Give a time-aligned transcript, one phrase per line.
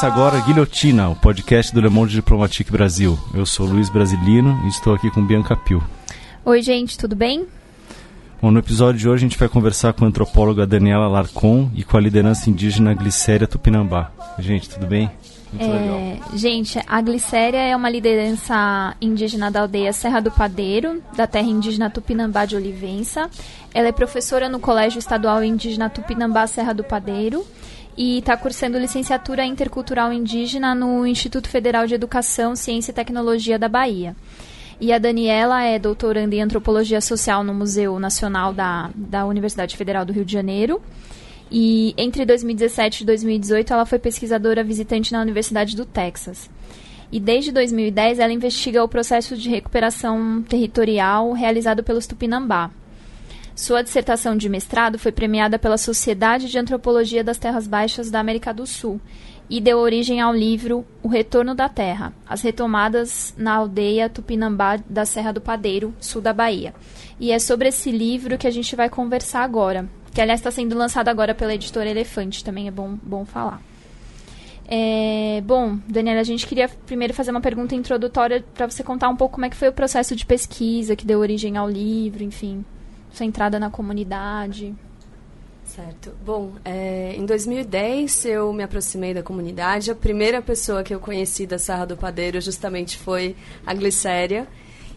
[0.00, 3.18] Começa agora Guilhotina, o podcast do Le Monde Diplomatique Brasil.
[3.34, 5.82] Eu sou Luiz Brasilino e estou aqui com Bianca Pio.
[6.42, 7.46] Oi, gente, tudo bem?
[8.40, 11.84] Bom, no episódio de hoje a gente vai conversar com a antropóloga Daniela Larcon e
[11.84, 14.10] com a liderança indígena Glicéria Tupinambá.
[14.38, 15.10] Gente, tudo bem?
[15.58, 16.16] É.
[16.34, 21.90] Gente, a Glicéria é uma liderança indígena da aldeia Serra do Padeiro, da terra indígena
[21.90, 23.28] Tupinambá de Olivença.
[23.74, 27.44] Ela é professora no Colégio Estadual Indígena Tupinambá Serra do Padeiro
[28.00, 33.68] e está cursando licenciatura intercultural indígena no Instituto Federal de Educação, Ciência e Tecnologia da
[33.68, 34.16] Bahia.
[34.80, 40.06] E a Daniela é doutoranda em Antropologia Social no Museu Nacional da, da Universidade Federal
[40.06, 40.80] do Rio de Janeiro.
[41.52, 46.48] E entre 2017 e 2018 ela foi pesquisadora visitante na Universidade do Texas.
[47.12, 52.70] E desde 2010 ela investiga o processo de recuperação territorial realizado pelos Tupinambá.
[53.60, 58.54] Sua dissertação de mestrado foi premiada pela Sociedade de Antropologia das Terras Baixas da América
[58.54, 58.98] do Sul
[59.50, 65.04] e deu origem ao livro O Retorno da Terra, as retomadas na aldeia Tupinambá da
[65.04, 66.72] Serra do Padeiro, sul da Bahia.
[67.20, 70.74] E é sobre esse livro que a gente vai conversar agora, que aliás está sendo
[70.74, 73.60] lançado agora pela editora Elefante, também é bom, bom falar.
[74.66, 79.16] É, bom, Daniela, a gente queria primeiro fazer uma pergunta introdutória para você contar um
[79.16, 82.64] pouco como é que foi o processo de pesquisa que deu origem ao livro, enfim,
[83.12, 84.74] sua entrada na comunidade.
[85.64, 86.12] Certo.
[86.24, 89.90] Bom, é, em 2010 eu me aproximei da comunidade.
[89.90, 94.48] A primeira pessoa que eu conheci da Serra do Padeiro justamente foi a Glicéria,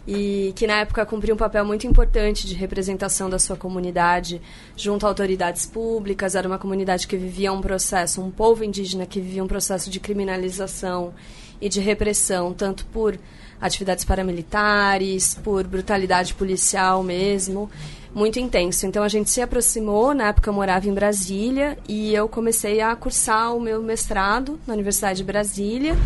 [0.06, 4.40] e que na época cumpriu um papel muito importante de representação da sua comunidade
[4.76, 6.34] junto a autoridades públicas.
[6.34, 9.98] Era uma comunidade que vivia um processo, um povo indígena que vivia um processo de
[9.98, 11.14] criminalização
[11.60, 13.18] e de repressão, tanto por
[13.64, 17.70] atividades paramilitares, por brutalidade policial mesmo
[18.14, 18.86] muito intenso.
[18.86, 22.94] Então a gente se aproximou, na época eu morava em Brasília e eu comecei a
[22.94, 25.96] cursar o meu mestrado na Universidade de Brasília,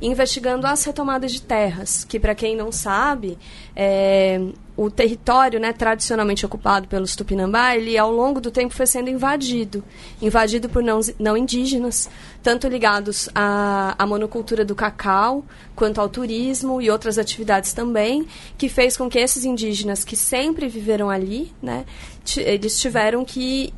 [0.00, 3.38] investigando as retomadas de terras, que para quem não sabe,
[3.74, 4.40] é,
[4.76, 9.82] o território né, tradicionalmente ocupado pelos Tupinambá, ele ao longo do tempo foi sendo invadido,
[10.20, 12.10] invadido por não, não indígenas,
[12.42, 18.26] tanto ligados à, à monocultura do cacau, quanto ao turismo e outras atividades também,
[18.58, 21.86] que fez com que esses indígenas que sempre viveram ali, né,
[22.36, 23.72] eles tiveram que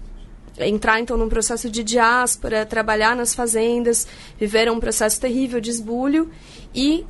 [0.61, 4.07] entrar então num processo de diáspora, trabalhar nas fazendas,
[4.39, 6.31] viveram um processo terrível de esbulho
[6.75, 7.07] e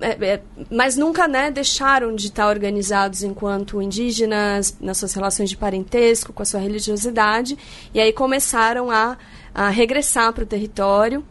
[0.00, 5.56] é, é, mas nunca né, deixaram de estar organizados enquanto indígenas, nas suas relações de
[5.56, 7.56] parentesco, com a sua religiosidade,
[7.94, 9.16] e aí começaram a,
[9.54, 11.24] a regressar para o território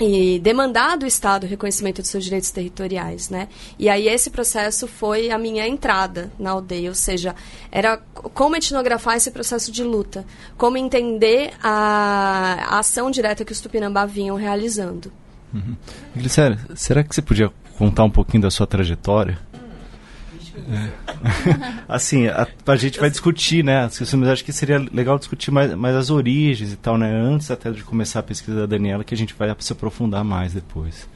[0.00, 3.48] e demandar do Estado o reconhecimento de seus direitos territoriais, né?
[3.78, 7.34] E aí esse processo foi a minha entrada na aldeia, ou seja,
[7.70, 7.96] era
[8.34, 10.24] como etnografar esse processo de luta,
[10.56, 15.12] como entender a, a ação direta que os Tupinambá vinham realizando.
[15.52, 15.76] Uhum.
[16.14, 19.38] Glicéria, será que você podia contar um pouquinho da sua trajetória?
[20.66, 21.82] É.
[21.88, 23.82] assim, a, a, gente vai discutir, né?
[23.82, 27.10] Mas acho que seria legal discutir mais, mais as origens e tal, né?
[27.10, 30.52] Antes até de começar a pesquisa da Daniela, que a gente vai se aprofundar mais
[30.52, 31.08] depois.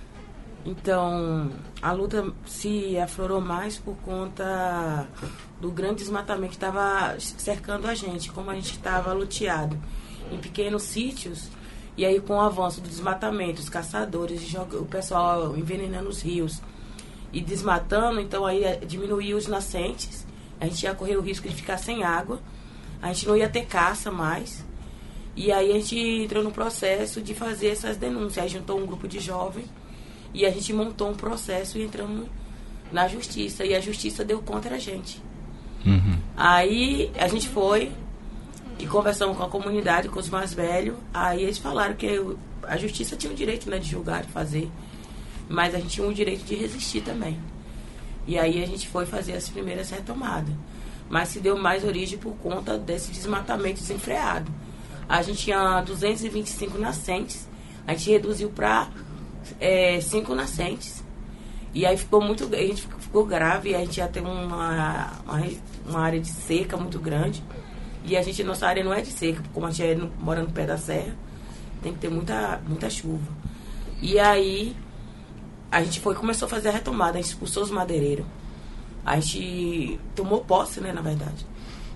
[0.64, 5.06] Então, a luta se aflorou mais por conta
[5.60, 9.76] do grande desmatamento que estava cercando a gente, como a gente estava luteado
[10.30, 11.50] em pequenos sítios
[11.96, 14.42] e aí, com o avanço do desmatamento, os caçadores,
[14.72, 16.62] o pessoal envenenando os rios
[17.32, 20.26] e desmatando, então aí eh, diminuiu os nascentes.
[20.60, 22.40] A gente ia correr o risco de ficar sem água.
[23.00, 24.64] A gente não ia ter caça mais.
[25.34, 28.38] E aí a gente entrou no processo de fazer essas denúncias.
[28.38, 29.66] Aí juntou um grupo de jovens
[30.34, 32.28] e a gente montou um processo e entramos
[32.92, 33.64] na justiça.
[33.64, 35.20] E a justiça deu contra a gente.
[35.84, 36.18] Uhum.
[36.36, 37.90] Aí a gente foi,
[38.78, 40.96] e conversamos com a comunidade, com os mais velhos.
[41.12, 42.20] Aí eles falaram que
[42.62, 44.70] a justiça tinha o direito né, de julgar, de fazer.
[45.52, 47.38] Mas a gente tinha o direito de resistir também.
[48.26, 50.54] E aí a gente foi fazer as primeiras retomadas.
[51.10, 54.50] Mas se deu mais origem por conta desse desmatamento desenfreado.
[55.06, 57.46] A gente tinha 225 nascentes,
[57.86, 58.88] a gente reduziu para
[59.60, 61.04] é, 5 nascentes.
[61.74, 62.48] E aí ficou muito.
[62.54, 64.32] A gente ficou grave, a gente ia ter uma,
[65.26, 65.48] uma,
[65.86, 67.44] uma área de seca muito grande.
[68.06, 70.42] E a gente, nossa área não é de seca, como a gente é no, mora
[70.42, 71.14] no pé da serra,
[71.82, 73.30] tem que ter muita, muita chuva.
[74.00, 74.74] E aí
[75.72, 78.26] a gente foi começou a fazer a retomada, a gente expulsou os madeireiros.
[79.06, 81.46] A gente tomou posse, né, na verdade.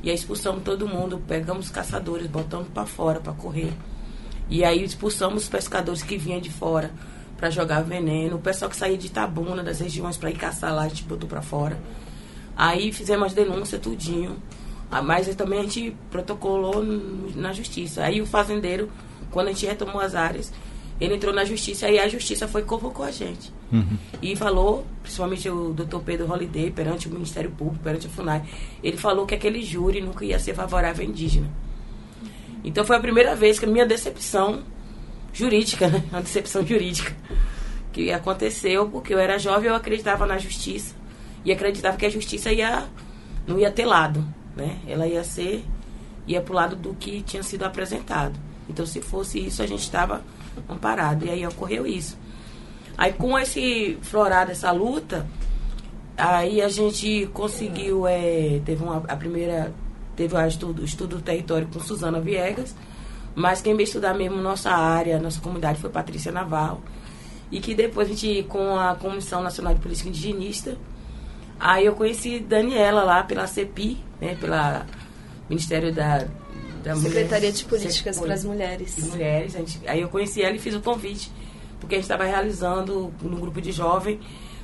[0.03, 3.75] E aí expulsamos todo mundo, pegamos os caçadores, botamos para fora para correr.
[4.49, 6.91] E aí expulsamos os pescadores que vinham de fora
[7.37, 8.37] para jogar veneno.
[8.37, 11.29] O pessoal que saía de Itabuna, das regiões para ir caçar lá, a gente botou
[11.29, 11.79] para fora.
[12.57, 14.39] Aí fizemos as denúncias, tudinho.
[14.91, 16.83] Ah, Mas também a gente protocolou
[17.35, 18.03] na justiça.
[18.03, 18.91] Aí o fazendeiro,
[19.31, 20.51] quando a gente retomou as áreas,
[21.01, 23.53] ele entrou na justiça e a justiça foi convocou a gente.
[23.73, 23.99] Uhum.
[24.23, 28.43] E falou, principalmente o doutor Pedro Holiday, perante o Ministério Público, perante a FUNAI,
[28.83, 31.51] ele falou que aquele júri nunca ia ser favorável à indígena.
[32.65, 34.63] Então foi a primeira vez que a minha decepção
[35.33, 36.03] jurídica, né?
[36.11, 37.15] Uma decepção jurídica
[37.93, 40.95] que aconteceu, porque eu era jovem, eu acreditava na justiça
[41.45, 42.87] e acreditava que a justiça ia
[43.47, 44.25] não ia ter lado,
[44.57, 44.79] né?
[44.87, 45.65] Ela ia ser
[46.27, 48.39] ia pro lado do que tinha sido apresentado.
[48.69, 50.25] Então se fosse isso, a gente estava
[50.69, 51.25] amparado.
[51.25, 52.19] E aí ocorreu isso.
[52.97, 55.27] Aí com esse florado, essa luta,
[56.17, 59.73] aí a gente conseguiu, é, teve uma, a primeira,
[60.15, 62.75] teve o estudo, estudo do território com Suzana Viegas,
[63.35, 66.83] mas quem veio estudar mesmo nossa área, nossa comunidade foi Patrícia Navarro.
[67.51, 70.77] E que depois a gente, com a Comissão Nacional de Política Indigenista,
[71.61, 74.87] aí eu conheci Daniela lá pela CEPI, né, pela
[75.49, 76.27] Ministério da,
[76.87, 78.97] da Secretaria de Políticas para as Mulheres.
[79.11, 79.53] mulheres.
[79.53, 81.31] Gente- aí eu conheci ela e fiz o convite,
[81.81, 84.21] porque a gente estava realizando no grupo de jovem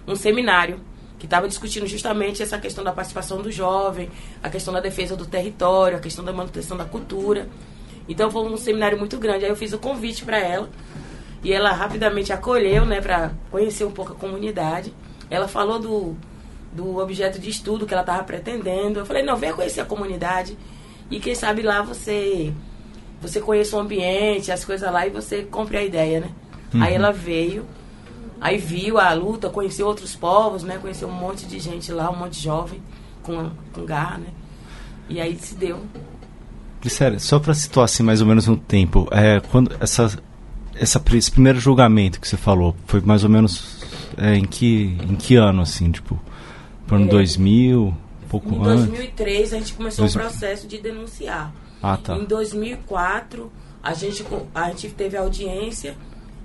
[0.07, 0.79] um seminário
[1.19, 4.09] que estava discutindo justamente essa questão da participação do jovem,
[4.43, 7.49] a questão da defesa do território, a questão da manutenção da cultura.
[8.09, 9.45] Então foi um seminário muito grande.
[9.45, 10.69] Aí eu fiz o convite para ela
[11.43, 14.93] e ela rapidamente acolheu, né, para conhecer um pouco a comunidade.
[15.31, 16.17] Ela falou do,
[16.73, 19.01] do objeto de estudo que ela estava pretendendo.
[19.01, 20.57] Eu falei, não, venha conhecer a comunidade
[21.12, 22.53] e quem sabe lá você
[23.20, 26.31] você conheça o ambiente, as coisas lá e você compre a ideia, né?
[26.75, 27.64] Aí ela veio,
[28.41, 30.79] aí viu a luta, conheceu outros povos, né?
[30.79, 32.82] Conheceu um monte de gente lá, um monte de jovem
[33.23, 34.29] com, com garra, né?
[35.09, 35.81] E aí se deu.
[36.81, 40.19] Glicéria, só para situar assim mais ou menos no tempo, é, quando essa,
[40.75, 43.85] essa, esse primeiro julgamento que você falou, foi mais ou menos
[44.17, 46.19] é, em, que, em que ano, assim, tipo,
[46.88, 47.11] por ano É.
[47.11, 47.94] 2000, um
[48.40, 48.87] pouco Em antes?
[48.87, 51.52] 2003 a gente começou Dois- o processo de denunciar.
[51.82, 52.17] Ah, tá.
[52.17, 53.52] Em 2004
[53.82, 54.25] a gente,
[54.55, 55.94] a gente teve audiência,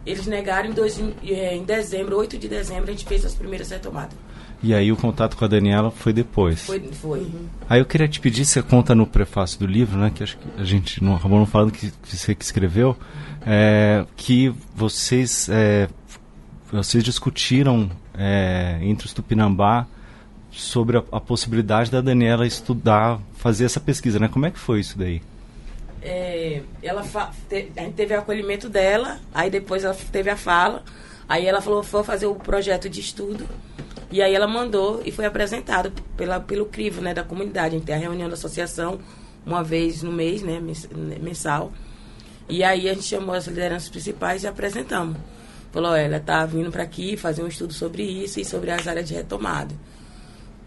[0.05, 3.69] eles negaram em, dois, eh, em dezembro, 8 de dezembro, a gente fez as primeiras
[3.69, 4.17] retomadas.
[4.63, 6.63] E aí o contato com a Daniela foi depois.
[6.63, 7.27] Foi, foi.
[7.69, 10.47] Aí eu queria te pedir, você conta no prefácio do livro, né, que acho que
[10.59, 12.97] a gente não acabou não falando que, que você que escreveu,
[13.45, 15.87] é, que vocês, é,
[16.71, 17.87] vocês discutiram
[18.17, 19.85] é, entre os Tupinambá
[20.59, 24.27] sobre a, a possibilidade da Daniela estudar, fazer essa pesquisa, né?
[24.27, 25.21] Como é que foi isso daí?
[26.01, 27.03] É, ela
[27.49, 30.83] te- a gente teve o acolhimento dela, aí depois ela teve a fala,
[31.27, 33.45] aí ela falou foi fazer o projeto de estudo,
[34.11, 37.75] e aí ela mandou e foi apresentado pela, pelo crivo né, da comunidade.
[37.75, 38.99] A gente tem a reunião da associação
[39.45, 40.87] uma vez no mês, né, mens-
[41.21, 41.71] mensal.
[42.47, 45.17] E aí a gente chamou as lideranças principais e apresentamos.
[45.73, 49.07] Falou, ela tá vindo para aqui fazer um estudo sobre isso e sobre as áreas
[49.07, 49.75] de retomada.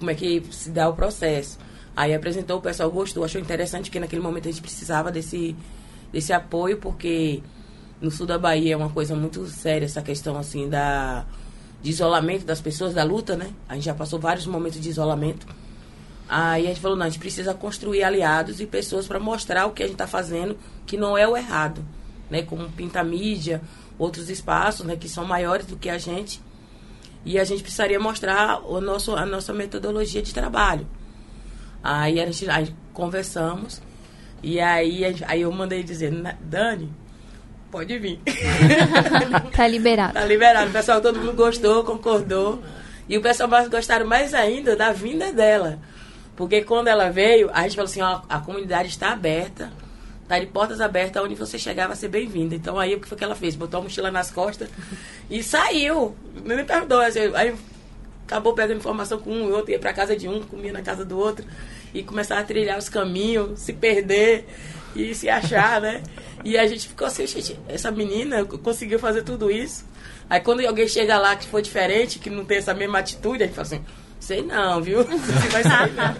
[0.01, 1.59] Como é que se dá o processo.
[1.95, 5.55] Aí apresentou, o pessoal gostou, achou interessante, porque naquele momento a gente precisava desse,
[6.13, 7.43] desse apoio, porque
[8.01, 11.27] no sul da Bahia é uma coisa muito séria essa questão assim da
[11.83, 13.53] de isolamento das pessoas, da luta, né?
[13.69, 15.47] A gente já passou vários momentos de isolamento.
[16.29, 19.73] Aí a gente falou, não, a gente precisa construir aliados e pessoas para mostrar o
[19.73, 21.85] que a gente está fazendo, que não é o errado,
[22.31, 22.43] né?
[22.43, 23.63] Como Pinta Mídia,
[23.99, 24.95] outros espaços, né?
[24.97, 26.41] Que são maiores do que a gente.
[27.25, 30.87] E a gente precisaria mostrar o nosso, a nossa metodologia de trabalho.
[31.83, 33.81] Aí a gente, aí conversamos
[34.43, 36.91] e aí, aí eu mandei dizer, "Na- Dani,
[37.71, 38.21] pode vir.
[39.55, 40.15] Tá liberado.
[40.15, 40.71] Tá liberado.
[40.71, 42.63] O pessoal, todo mundo gostou, concordou.
[43.09, 45.79] E o pessoal mais gostaram mais ainda da vinda dela.
[46.37, 49.71] Porque quando ela veio, a gente falou assim, ó, a comunidade está aberta,
[50.31, 52.55] tá de portas abertas, onde você chegar vai ser bem-vinda.
[52.55, 53.57] Então aí o que foi que ela fez?
[53.57, 54.69] Botou a mochila nas costas
[55.29, 56.15] e saiu.
[56.45, 57.07] Me perdoa.
[57.07, 57.53] assim, Aí
[58.29, 61.05] acabou pegando informação com um e outro, ia pra casa de um, comia na casa
[61.05, 61.45] do outro.
[61.93, 64.47] E começava a trilhar os caminhos, se perder
[64.95, 66.01] e se achar, né?
[66.45, 69.85] E a gente ficou assim, gente, essa menina conseguiu fazer tudo isso.
[70.29, 73.47] Aí quando alguém chega lá que for diferente, que não tem essa mesma atitude, a
[73.47, 73.85] gente fala assim,
[74.21, 75.03] sei não, viu?
[75.03, 76.15] Você vai sair, não.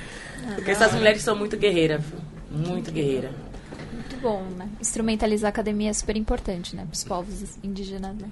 [0.56, 2.20] Porque essas mulheres são muito guerreiras, viu?
[2.50, 3.49] Muito guerreiras.
[4.20, 4.68] Bom, né?
[4.80, 6.84] Instrumentalizar a academia é super importante, né?
[6.84, 8.30] Para os povos indígenas, né?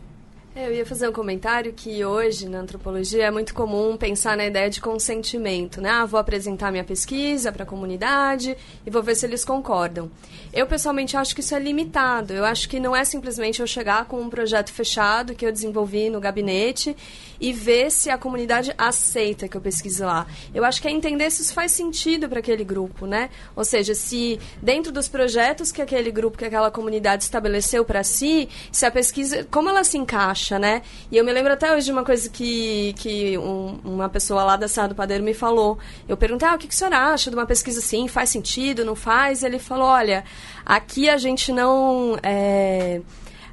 [0.54, 4.46] É, Eu ia fazer um comentário que hoje na antropologia é muito comum pensar na
[4.46, 5.90] ideia de consentimento, né?
[5.90, 10.10] Ah, vou apresentar minha pesquisa para a comunidade e vou ver se eles concordam.
[10.52, 12.32] Eu pessoalmente acho que isso é limitado.
[12.32, 16.08] Eu acho que não é simplesmente eu chegar com um projeto fechado que eu desenvolvi
[16.10, 16.96] no gabinete
[17.40, 20.26] e ver se a comunidade aceita que eu pesquise lá.
[20.52, 23.30] Eu acho que é entender se isso faz sentido para aquele grupo, né?
[23.54, 28.48] Ou seja, se dentro dos projetos que aquele grupo, que aquela comunidade estabeleceu para si,
[28.72, 30.82] se a pesquisa, como ela se encaixa né?
[31.10, 34.56] E eu me lembro até hoje de uma coisa que, que um, uma pessoa lá
[34.56, 35.76] da Serra do Padeiro me falou.
[36.08, 38.06] Eu perguntei, ah, o que, que o senhor acha de uma pesquisa assim?
[38.06, 39.42] Faz sentido, não faz?
[39.42, 40.22] Ele falou, olha,
[40.64, 42.16] aqui a gente não...
[42.22, 43.00] É,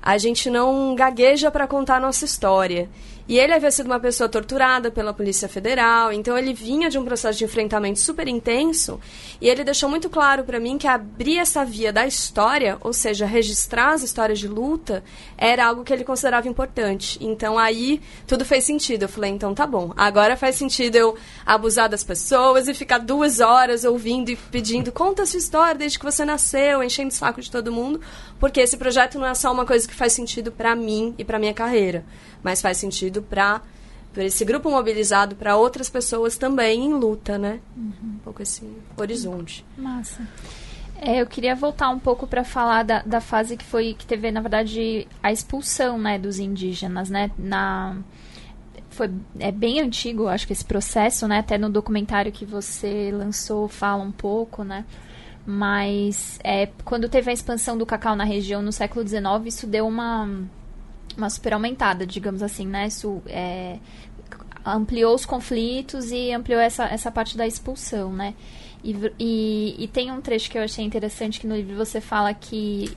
[0.05, 2.87] a gente não gagueja para contar a nossa história.
[3.27, 7.03] E ele havia sido uma pessoa torturada pela Polícia Federal, então ele vinha de um
[7.03, 8.99] processo de enfrentamento super intenso,
[9.41, 13.25] e ele deixou muito claro para mim que abrir essa via da história, ou seja,
[13.25, 15.03] registrar as histórias de luta,
[15.37, 17.17] era algo que ele considerava importante.
[17.19, 19.03] Então aí tudo fez sentido.
[19.03, 21.15] Eu falei, então tá bom, agora faz sentido eu
[21.45, 25.97] abusar das pessoas e ficar duas horas ouvindo e pedindo, conta a sua história desde
[25.97, 27.99] que você nasceu, enchendo o saco de todo mundo,
[28.39, 31.39] porque esse projeto não é só uma coisa que faz sentido para mim e para
[31.39, 32.05] minha carreira
[32.45, 33.59] mas faz sentido para
[34.17, 37.59] esse grupo mobilizado para outras pessoas também em luta, né?
[37.75, 37.93] Uhum.
[38.03, 38.63] Um pouco esse
[38.95, 39.65] horizonte.
[39.75, 40.21] Massa.
[41.01, 44.29] É, eu queria voltar um pouco para falar da, da fase que foi que teve
[44.29, 47.31] na verdade a expulsão, né, dos indígenas, né?
[47.35, 47.97] Na
[48.91, 51.39] foi é bem antigo, acho que esse processo, né?
[51.39, 54.85] Até no documentário que você lançou fala um pouco, né?
[55.45, 59.87] Mas é, quando teve a expansão do cacau na região no século XIX, isso deu
[59.87, 60.27] uma
[61.17, 62.87] uma super aumentada, digamos assim, né?
[62.87, 63.77] Isso é,
[64.65, 68.33] ampliou os conflitos e ampliou essa, essa parte da expulsão, né?
[68.83, 72.33] E, e, e, tem um trecho que eu achei interessante que no livro você fala
[72.33, 72.95] que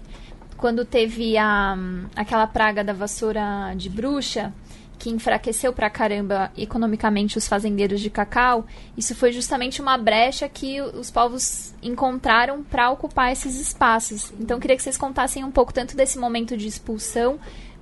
[0.57, 1.76] quando teve a,
[2.14, 4.52] aquela praga da vassoura de bruxa,
[4.99, 10.81] que enfraqueceu pra caramba economicamente os fazendeiros de cacau, isso foi justamente uma brecha que
[10.81, 14.33] os povos encontraram para ocupar esses espaços.
[14.38, 17.38] Então, eu queria que vocês contassem um pouco tanto desse momento de expulsão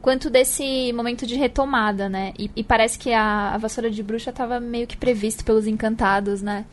[0.07, 2.33] quanto desse momento de retomada, né?
[2.39, 6.43] E, e parece que a, a, vassoura de bruxa estava meio que previsto pelos encantados,
[6.43, 6.65] né?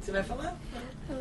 [0.00, 0.56] Você vai falar?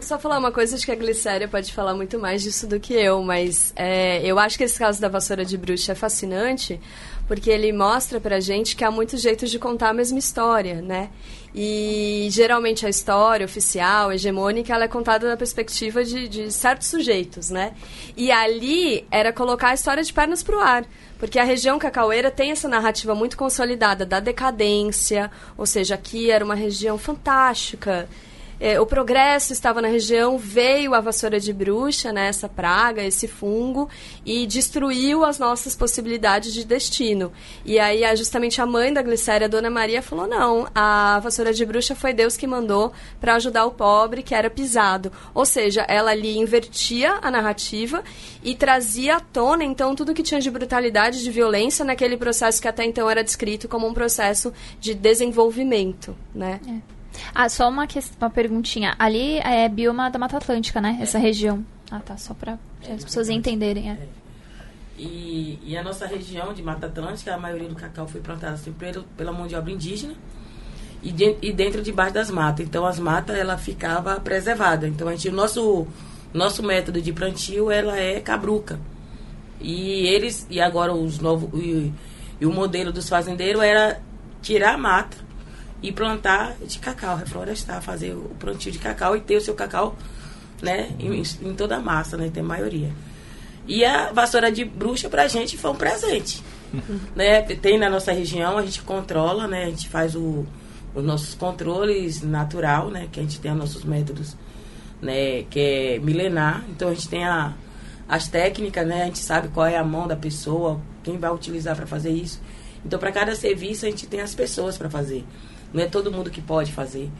[0.01, 2.93] Só falar uma coisa, acho que a Glicéria pode falar muito mais disso do que
[2.93, 6.79] eu, mas é, eu acho que esse caso da vassoura de bruxa é fascinante,
[7.27, 11.10] porque ele mostra pra gente que há muitos jeitos de contar a mesma história, né?
[11.53, 17.50] E geralmente a história oficial, hegemônica, ela é contada da perspectiva de, de certos sujeitos,
[17.50, 17.74] né?
[18.15, 20.86] E ali era colocar a história de pernas pro ar.
[21.17, 26.44] Porque a região cacaueira tem essa narrativa muito consolidada da decadência, ou seja, aqui era
[26.44, 28.08] uma região fantástica,
[28.59, 33.27] é, o progresso estava na região, veio a vassoura de bruxa, né, essa praga, esse
[33.27, 33.89] fungo,
[34.25, 37.31] e destruiu as nossas possibilidades de destino.
[37.65, 41.65] E aí, justamente a mãe da Glicéria, a Dona Maria, falou: não, a vassoura de
[41.65, 45.12] bruxa foi Deus que mandou para ajudar o pobre que era pisado.
[45.33, 48.03] Ou seja, ela ali invertia a narrativa
[48.43, 52.67] e trazia à tona, então, tudo que tinha de brutalidade, de violência naquele processo que
[52.67, 56.59] até então era descrito como um processo de desenvolvimento, né?
[56.67, 56.94] É.
[57.34, 57.88] Ah, só uma,
[58.19, 58.95] uma perguntinha.
[58.98, 60.98] Ali é bioma da Mata Atlântica, né?
[61.01, 61.65] Essa região.
[61.91, 62.17] Ah, tá.
[62.17, 62.57] Só para
[62.89, 63.91] as pessoas entenderem.
[63.91, 63.98] É.
[64.98, 68.72] E, e, a nossa região de Mata Atlântica, a maioria do cacau foi plantada assim,
[68.72, 70.13] pelo, pela mão de obra indígena
[71.03, 72.65] e, de, e dentro debaixo das matas.
[72.65, 74.88] Então as matas ela ficava preservada.
[74.88, 75.88] Então a gente, o nosso
[76.34, 78.79] nosso método de plantio ela é cabruca.
[79.60, 81.93] E eles e agora os novos e,
[82.39, 84.01] e o modelo dos fazendeiros era
[84.41, 85.17] tirar a mata
[85.87, 89.95] e plantar de cacau, reflorestar, fazer o plantio de cacau e ter o seu cacau
[90.61, 92.91] né, em, em toda a massa, né, tem maioria.
[93.67, 96.43] E a vassoura de bruxa pra gente foi um presente.
[97.15, 97.41] né?
[97.41, 99.65] Tem na nossa região, a gente controla, né?
[99.65, 100.45] A gente faz o,
[100.93, 103.07] os nossos controles natural, né?
[103.11, 104.35] Que a gente tem os nossos métodos,
[105.01, 105.43] né?
[105.43, 106.63] Que é milenar.
[106.69, 107.53] Então a gente tem a,
[108.07, 109.03] as técnicas, né?
[109.03, 112.41] A gente sabe qual é a mão da pessoa, quem vai utilizar para fazer isso.
[112.85, 115.25] Então para cada serviço a gente tem as pessoas para fazer.
[115.75, 117.12] Não é todo mundo que pode fazer.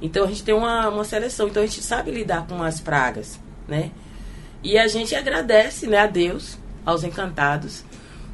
[0.00, 1.48] Então a gente tem uma, uma seleção.
[1.48, 3.90] Então a gente sabe lidar com as pragas, né?
[4.62, 7.84] E a gente agradece né, a Deus, aos encantados,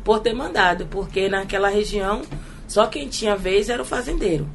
[0.04, 2.20] por ter mandado, porque naquela região
[2.68, 4.46] só quem tinha vez era o fazendeiro.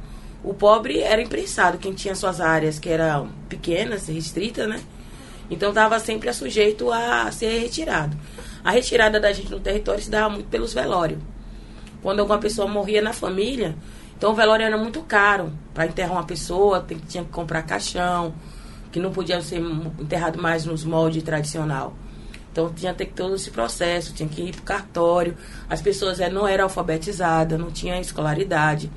[0.44, 4.80] O pobre era imprensado, quem tinha suas áreas que eram pequenas, restritas, né?
[5.50, 8.16] Então estava sempre sujeito a ser retirado.
[8.62, 11.18] A retirada da gente no território se dava muito pelos velórios.
[12.02, 13.74] Quando alguma pessoa morria na família,
[14.18, 15.52] então o velório era muito caro.
[15.72, 18.34] Para enterrar uma pessoa, tem, tinha que comprar caixão,
[18.90, 21.94] que não podia ser enterrado mais nos moldes tradicional.
[22.50, 25.36] Então tinha que ter todo esse processo, tinha que ir para o cartório.
[25.70, 28.90] As pessoas é, não eram alfabetizadas, não tinham escolaridade.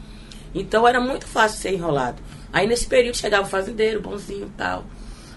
[0.55, 2.19] Então era muito fácil ser enrolado.
[2.51, 4.85] Aí nesse período chegava o fazendeiro, bonzinho e tal.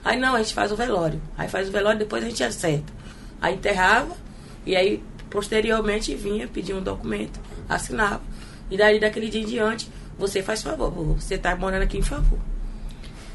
[0.03, 1.21] Aí não, a gente faz o velório.
[1.37, 2.91] Aí faz o velório, depois a gente acerta.
[3.39, 4.17] Aí enterrava,
[4.65, 7.39] e aí posteriormente vinha pedir um documento,
[7.69, 8.23] assinava.
[8.71, 10.91] E daí, daquele dia em diante, você faz favor.
[11.19, 12.39] Você está morando aqui em favor.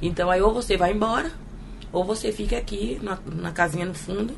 [0.02, 1.32] Então, aí ou você vai embora,
[1.92, 4.34] ou você fica aqui na, na casinha no fundo,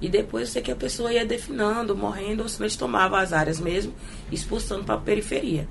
[0.00, 3.94] E depois sei que a pessoa ia definando, morrendo, ou simplesmente tomava as áreas mesmo,
[4.30, 5.66] expulsando para a periferia.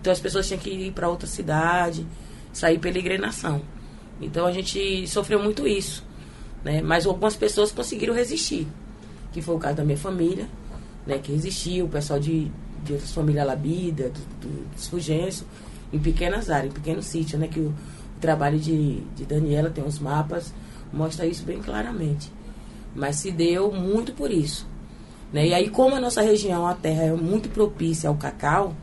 [0.00, 2.04] Então as pessoas tinham que ir para outra cidade,
[2.52, 3.62] sair peregrinação.
[4.20, 6.04] Então a gente sofreu muito isso.
[6.64, 6.82] Né?
[6.82, 8.66] Mas algumas pessoas conseguiram resistir.
[9.32, 10.48] Que foi o caso da minha família,
[11.06, 11.18] né?
[11.18, 12.50] que resistiu, o pessoal de,
[12.84, 15.44] de outras famílias Labida, do, do, dos
[15.92, 17.48] em pequenas áreas, em pequenos sítios, né?
[17.48, 20.52] Que o, o trabalho de, de Daniela tem uns mapas,
[20.92, 22.32] mostra isso bem claramente.
[22.94, 24.66] Mas se deu muito por isso.
[25.32, 25.48] Né?
[25.48, 28.74] E aí, como a nossa região, a terra é muito propícia ao cacau,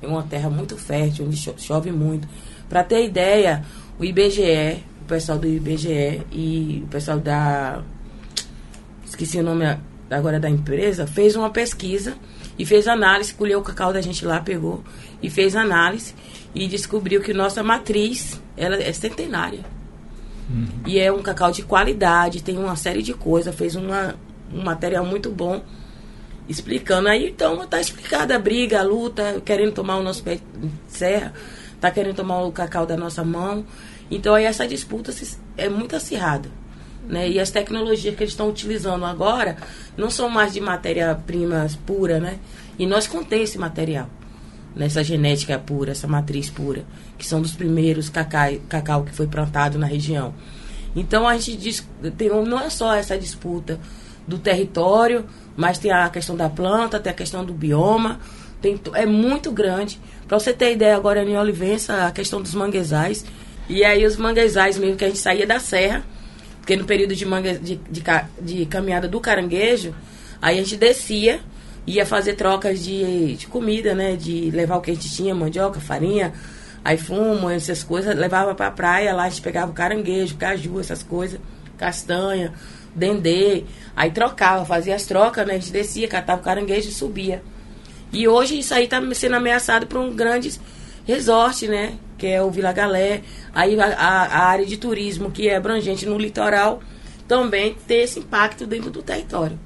[0.00, 2.26] é uma terra muito fértil, onde chove muito.
[2.68, 3.64] Para ter ideia,
[3.98, 7.82] o IBGE, o pessoal do IBGE e o pessoal da.
[9.04, 9.64] Esqueci o nome
[10.08, 12.16] agora da empresa, fez uma pesquisa
[12.60, 14.84] e fez análise, colheu o cacau da gente lá, pegou
[15.22, 16.14] e fez análise
[16.54, 19.60] e descobriu que nossa matriz ela é centenária.
[20.46, 20.66] Uhum.
[20.86, 24.14] E é um cacau de qualidade, tem uma série de coisas, fez uma,
[24.52, 25.62] um material muito bom
[26.46, 27.08] explicando.
[27.08, 31.32] Aí então tá explicada a briga, a luta, querendo tomar o nosso pé de serra,
[31.80, 33.64] tá querendo tomar o cacau da nossa mão.
[34.10, 35.14] Então aí essa disputa
[35.56, 36.50] é muito acirrada.
[37.08, 37.28] Né?
[37.28, 39.56] E as tecnologias que eles estão utilizando agora
[39.96, 42.38] não são mais de matéria-prima pura, né?
[42.78, 44.08] E nós contém esse material,
[44.76, 46.84] nessa genética pura, essa matriz pura,
[47.18, 50.34] que são dos primeiros cacau, cacau que foi plantado na região.
[50.94, 53.78] Então a gente diz, tem, não é só essa disputa
[54.26, 55.26] do território,
[55.56, 58.20] mas tem a questão da planta, tem a questão do bioma,
[58.60, 59.98] tem, é muito grande.
[60.28, 63.24] Para você ter ideia, agora em Olivença, a questão dos manguezais.
[63.68, 66.04] E aí os manguezais mesmo, que a gente saía da serra,
[66.60, 68.02] porque no período de, manga, de, de,
[68.40, 69.94] de caminhada do caranguejo,
[70.40, 71.40] aí a gente descia,
[71.86, 74.16] ia fazer trocas de, de comida, né?
[74.16, 76.32] De levar o que a gente tinha, mandioca, farinha,
[76.84, 81.40] aí fumo, essas coisas, levava pra praia, lá a gente pegava caranguejo, caju, essas coisas,
[81.76, 82.52] castanha,
[82.94, 83.64] dendê.
[83.96, 85.54] Aí trocava, fazia as trocas, né?
[85.54, 87.42] A gente descia, catava o caranguejo e subia.
[88.12, 90.52] E hoje isso aí está sendo ameaçado por um grande
[91.06, 91.94] resort, né?
[92.20, 93.22] Que é o Vila Galé.
[93.54, 96.82] Aí a, a, área de turismo, que é abrangente no litoral,
[97.26, 99.58] também tem esse impacto dentro do território.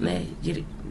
[0.00, 0.24] Né?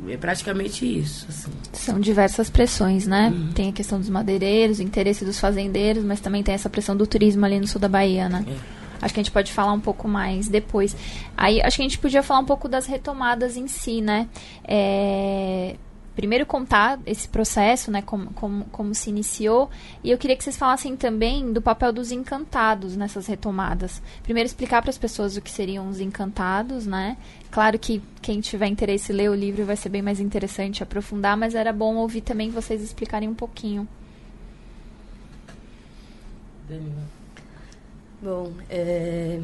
[0.07, 1.25] É praticamente isso.
[1.27, 1.51] Assim.
[1.73, 3.33] São diversas pressões, né?
[3.33, 3.51] Uhum.
[3.53, 7.07] Tem a questão dos madeireiros, o interesse dos fazendeiros, mas também tem essa pressão do
[7.07, 8.45] turismo ali no sul da Bahia, né?
[8.47, 8.83] É.
[9.01, 10.95] Acho que a gente pode falar um pouco mais depois.
[11.35, 14.29] Aí acho que a gente podia falar um pouco das retomadas em si, né?
[14.63, 15.75] É,
[16.15, 19.69] primeiro contar esse processo, né, como, como, como se iniciou,
[20.03, 24.01] e eu queria que vocês falassem também do papel dos encantados nessas retomadas.
[24.21, 27.17] Primeiro explicar para as pessoas o que seriam os encantados, né?
[27.51, 31.55] Claro que quem tiver interesse ler o livro vai ser bem mais interessante aprofundar, mas
[31.55, 33.87] era bom ouvir também vocês explicarem um pouquinho.
[38.21, 39.41] Bom, é...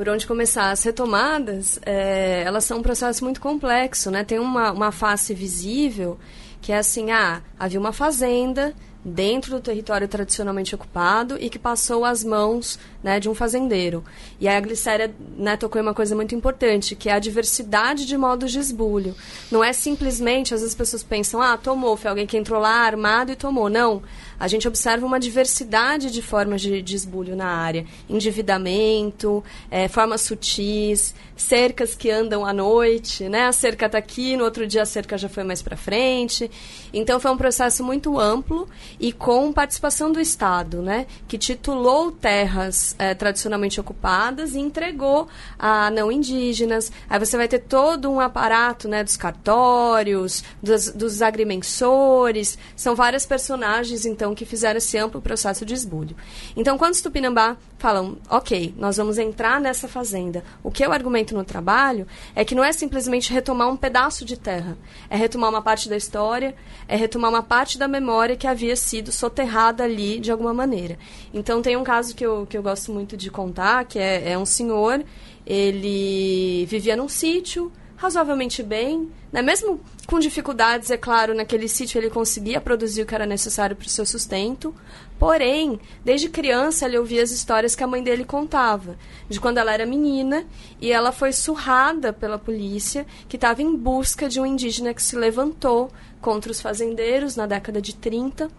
[0.00, 0.70] por onde começar?
[0.70, 2.42] As retomadas, é...
[2.46, 4.24] elas são um processo muito complexo, né?
[4.24, 6.18] Tem uma, uma face visível
[6.62, 12.02] que é assim, ah, havia uma fazenda dentro do território tradicionalmente ocupado e que passou
[12.04, 14.02] às mãos né, de um fazendeiro.
[14.38, 18.06] E aí a Glicéria né, tocou em uma coisa muito importante, que é a diversidade
[18.06, 19.14] de modos de esbulho.
[19.50, 22.86] Não é simplesmente, às vezes as pessoas pensam, ah, tomou, foi alguém que entrou lá
[22.86, 23.68] armado e tomou.
[23.68, 24.02] Não
[24.40, 27.84] a gente observa uma diversidade de formas de, de esbulho na área.
[28.08, 33.46] Endividamento, é, formas sutis, cercas que andam à noite, né?
[33.46, 36.50] A cerca está aqui, no outro dia a cerca já foi mais para frente.
[36.92, 38.66] Então foi um processo muito amplo
[38.98, 41.06] e com participação do Estado, né?
[41.28, 46.90] Que titulou terras é, tradicionalmente ocupadas e entregou a não indígenas.
[47.08, 49.04] Aí você vai ter todo um aparato, né?
[49.04, 55.74] Dos cartórios, dos, dos agrimensores, são várias personagens, então, que fizeram esse amplo processo de
[55.74, 56.16] esbulho.
[56.56, 61.34] Então, quando os Tupinambá falam, ok, nós vamos entrar nessa fazenda, o que eu argumento
[61.34, 64.76] no trabalho é que não é simplesmente retomar um pedaço de terra,
[65.08, 66.54] é retomar uma parte da história,
[66.86, 70.98] é retomar uma parte da memória que havia sido soterrada ali de alguma maneira.
[71.32, 74.38] Então, tem um caso que eu, que eu gosto muito de contar, que é, é
[74.38, 75.04] um senhor,
[75.46, 79.42] ele vivia num sítio, razoavelmente bem, né?
[79.42, 83.86] mesmo com dificuldades, é claro, naquele sítio ele conseguia produzir o que era necessário para
[83.86, 84.74] o seu sustento.
[85.18, 88.96] Porém, desde criança ele ouvia as histórias que a mãe dele contava,
[89.28, 90.46] de quando ela era menina
[90.80, 95.14] e ela foi surrada pela polícia, que estava em busca de um indígena que se
[95.14, 98.50] levantou contra os fazendeiros na década de 30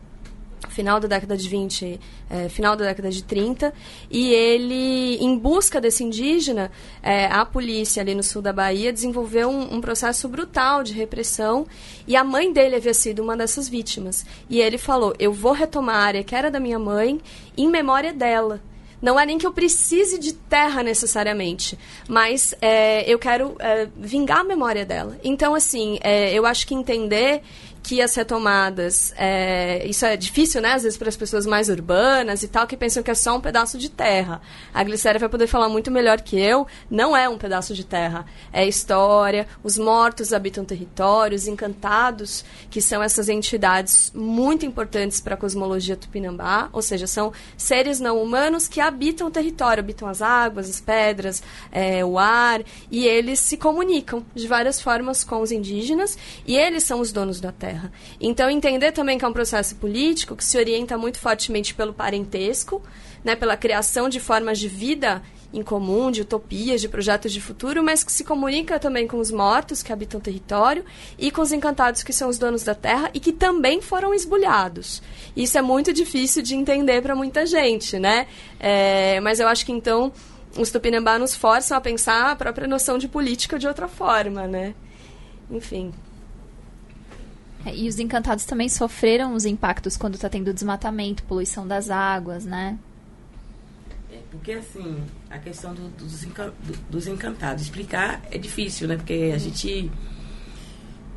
[0.70, 3.74] final da década de 20, é, final da década de 30,
[4.10, 6.72] e ele, em busca desse indígena,
[7.02, 11.66] é, a polícia ali no sul da Bahia desenvolveu um, um, processo brutal de repressão,
[12.08, 14.26] e a mãe dele havia sido uma dessas vítimas.
[14.50, 17.20] E ele falou: Eu vou retomar a área que era da minha mãe
[17.58, 18.62] em memória dela.
[19.02, 23.58] não é nem que eu precise de terra necessariamente, mas é, eu quero
[23.98, 25.18] vingar a memória dela.
[25.24, 25.98] Então, assim,
[26.32, 27.42] eu acho que entender
[27.84, 32.44] que as retomadas, é, isso é difícil, né, às vezes para as pessoas mais urbanas
[32.44, 34.42] e tal, que pensam que é só um pedaço de terra.
[34.74, 38.26] A Glicéria vai poder falar muito melhor que eu, não é um pedaço de terra,
[38.54, 45.38] é história, os mortos habitam territórios, encantados, que são essas entidades muito importantes para a
[45.38, 50.70] cosmologia tupinambá, ou seja, são seres não humanos que habitam o território, habitam as águas,
[50.70, 51.42] as pedras,
[51.72, 56.84] é, o ar, e eles se comunicam de várias formas com os indígenas, e eles
[56.84, 57.71] são os donos da terra
[58.20, 62.82] Então, entender também que é um processo político que se orienta muito fortemente pelo parentesco,
[63.24, 65.22] né, pela criação de formas de vida
[65.54, 69.32] em comum, de utopias, de projetos de futuro, mas que se comunica também com os
[69.32, 70.86] mortos que habitam o território
[71.18, 75.02] e com os encantados que são os donos da terra e que também foram esbulhados.
[75.36, 78.28] Isso é muito difícil de entender para muita gente, né?
[78.60, 80.12] É, mas eu acho que então
[80.58, 84.74] os Tupinambá nos forçam a pensar a própria noção de política de outra forma, né?
[85.50, 85.92] Enfim.
[87.66, 92.46] É, e os encantados também sofreram os impactos quando está tendo desmatamento, poluição das águas,
[92.46, 92.78] né?
[94.12, 94.98] É, porque assim,
[95.30, 96.26] a questão do, dos,
[96.90, 98.98] dos encantados, explicar é difícil, né?
[98.98, 99.92] Porque a gente.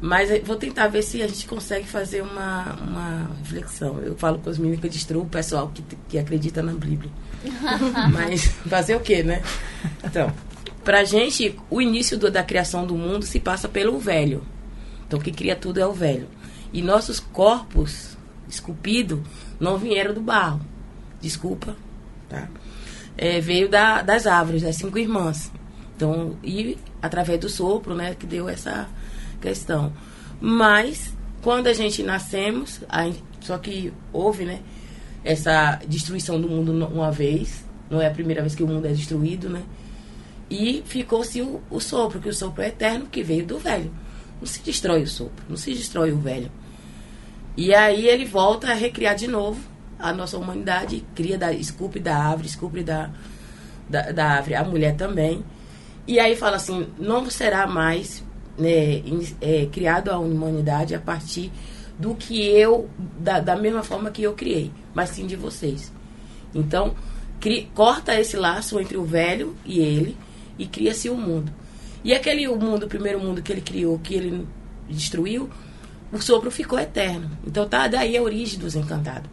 [0.00, 3.98] Mas vou tentar ver se a gente consegue fazer uma, uma reflexão.
[4.00, 7.11] Eu falo com os meninos que eu destruo o pessoal que, que acredita na Bíblia.
[8.12, 9.42] Mas fazer o quê, né?
[10.02, 10.30] Então,
[10.85, 14.44] pra gente, o início do, da criação do mundo se passa pelo velho.
[15.14, 16.27] Então, que cria tudo é o velho.
[16.72, 18.16] E nossos corpos
[18.48, 19.20] esculpidos
[19.61, 20.61] não vieram do barro.
[21.20, 21.77] Desculpa,
[22.29, 22.48] tá?
[23.16, 25.53] É, veio da, das árvores, das cinco irmãs.
[25.94, 28.88] Então, e através do sopro, né, que deu essa
[29.40, 29.92] questão.
[30.40, 33.09] Mas, quando a gente nascemos, a,
[33.40, 34.62] só que houve, né,
[35.22, 38.92] essa destruição do mundo uma vez, não é a primeira vez que o mundo é
[38.92, 39.62] destruído, né?
[40.50, 43.92] E ficou-se o, o sopro, que o sopro é eterno, que veio do velho.
[44.44, 46.52] Não se destrói o sopro, não se destrói o velho.
[47.57, 49.59] E aí ele volta a recriar de novo
[49.98, 53.09] a nossa humanidade, cria da esculpe da árvore, esculpe da,
[53.88, 55.42] da, da árvore, a mulher também.
[56.07, 58.22] E aí fala assim, não será mais
[58.59, 59.02] né,
[59.40, 61.50] é, criado a humanidade a partir
[61.98, 65.90] do que eu, da, da mesma forma que eu criei, mas sim de vocês.
[66.54, 66.94] Então,
[67.40, 70.14] cri, corta esse laço entre o velho e ele
[70.59, 71.63] e cria-se o um mundo.
[72.04, 74.46] E aquele mundo, o primeiro mundo que ele criou, que ele
[74.88, 75.48] destruiu,
[76.12, 77.30] o sopro ficou eterno.
[77.46, 79.30] Então tá daí a origem dos encantados.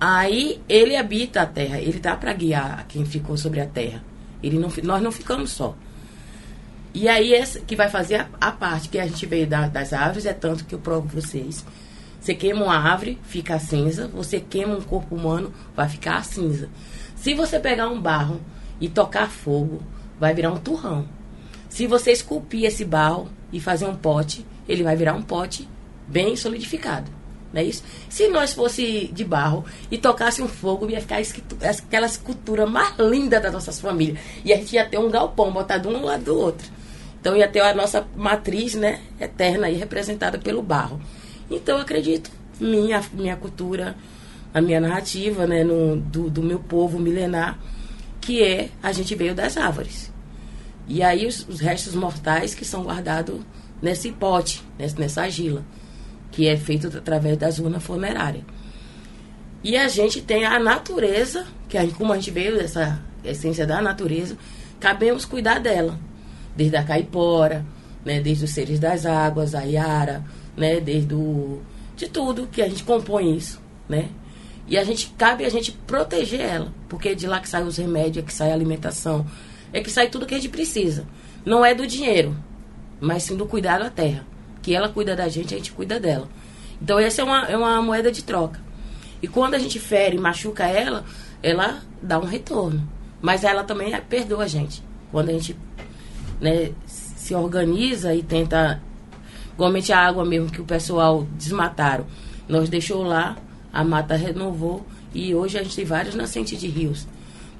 [0.00, 4.02] Aí ele habita a terra, ele dá para guiar quem ficou sobre a terra.
[4.42, 5.76] Ele não, nós não ficamos só.
[6.94, 9.92] E aí esse que vai fazer a, a parte que a gente veio da, das
[9.92, 11.64] árvores é tanto que eu provo vocês.
[12.20, 14.08] Você queima uma árvore, fica a cinza.
[14.08, 16.68] Você queima um corpo humano, vai ficar a cinza.
[17.14, 18.40] Se você pegar um barro
[18.80, 19.82] e tocar fogo,
[20.18, 21.17] vai virar um turrão.
[21.78, 25.68] Se você esculpir esse barro e fazer um pote, ele vai virar um pote
[26.08, 27.08] bem solidificado.
[27.52, 27.84] Não é isso?
[28.08, 31.20] Se nós fosse de barro e tocasse um fogo, ia ficar
[31.62, 34.18] aquela escultura mais linda das nossas famílias.
[34.44, 36.68] E a gente ia ter um galpão botado um lado do outro.
[37.20, 41.00] Então ia ter a nossa matriz, né, eterna e representada pelo barro.
[41.48, 43.94] Então eu acredito, minha, minha cultura,
[44.52, 47.56] a minha narrativa, né, no, do, do meu povo milenar,
[48.20, 50.17] que é a gente veio das árvores.
[50.88, 53.40] E aí os, os restos mortais que são guardados
[53.80, 55.64] nesse pote, nessa argila,
[56.32, 58.44] que é feito através das urnas funerárias.
[59.62, 63.82] E a gente tem a natureza, que a, como a gente veio dessa essência da
[63.82, 64.36] natureza,
[64.80, 65.98] cabemos cuidar dela.
[66.56, 67.64] Desde a caipora,
[68.04, 70.24] né, desde os seres das águas, a Yara,
[70.56, 71.60] né, desde o,
[71.96, 74.08] de tudo que a gente compõe isso, né?
[74.66, 77.76] E a gente cabe a gente proteger ela, porque é de lá que sai os
[77.76, 79.26] remédios, é que sai a alimentação,
[79.72, 81.06] é que sai tudo que a gente precisa.
[81.44, 82.36] Não é do dinheiro,
[83.00, 84.26] mas sim do cuidado da terra.
[84.62, 86.28] Que ela cuida da gente, a gente cuida dela.
[86.80, 88.60] Então essa é uma, é uma moeda de troca.
[89.22, 91.04] E quando a gente fere machuca ela,
[91.42, 92.88] ela dá um retorno.
[93.20, 94.82] Mas ela também perdoa a gente.
[95.10, 95.56] Quando a gente
[96.40, 98.80] né, se organiza e tenta.
[99.54, 102.06] Igualmente a água mesmo que o pessoal desmataram.
[102.48, 103.36] Nós deixou lá,
[103.72, 107.06] a mata renovou e hoje a gente tem várias nascentes de rios.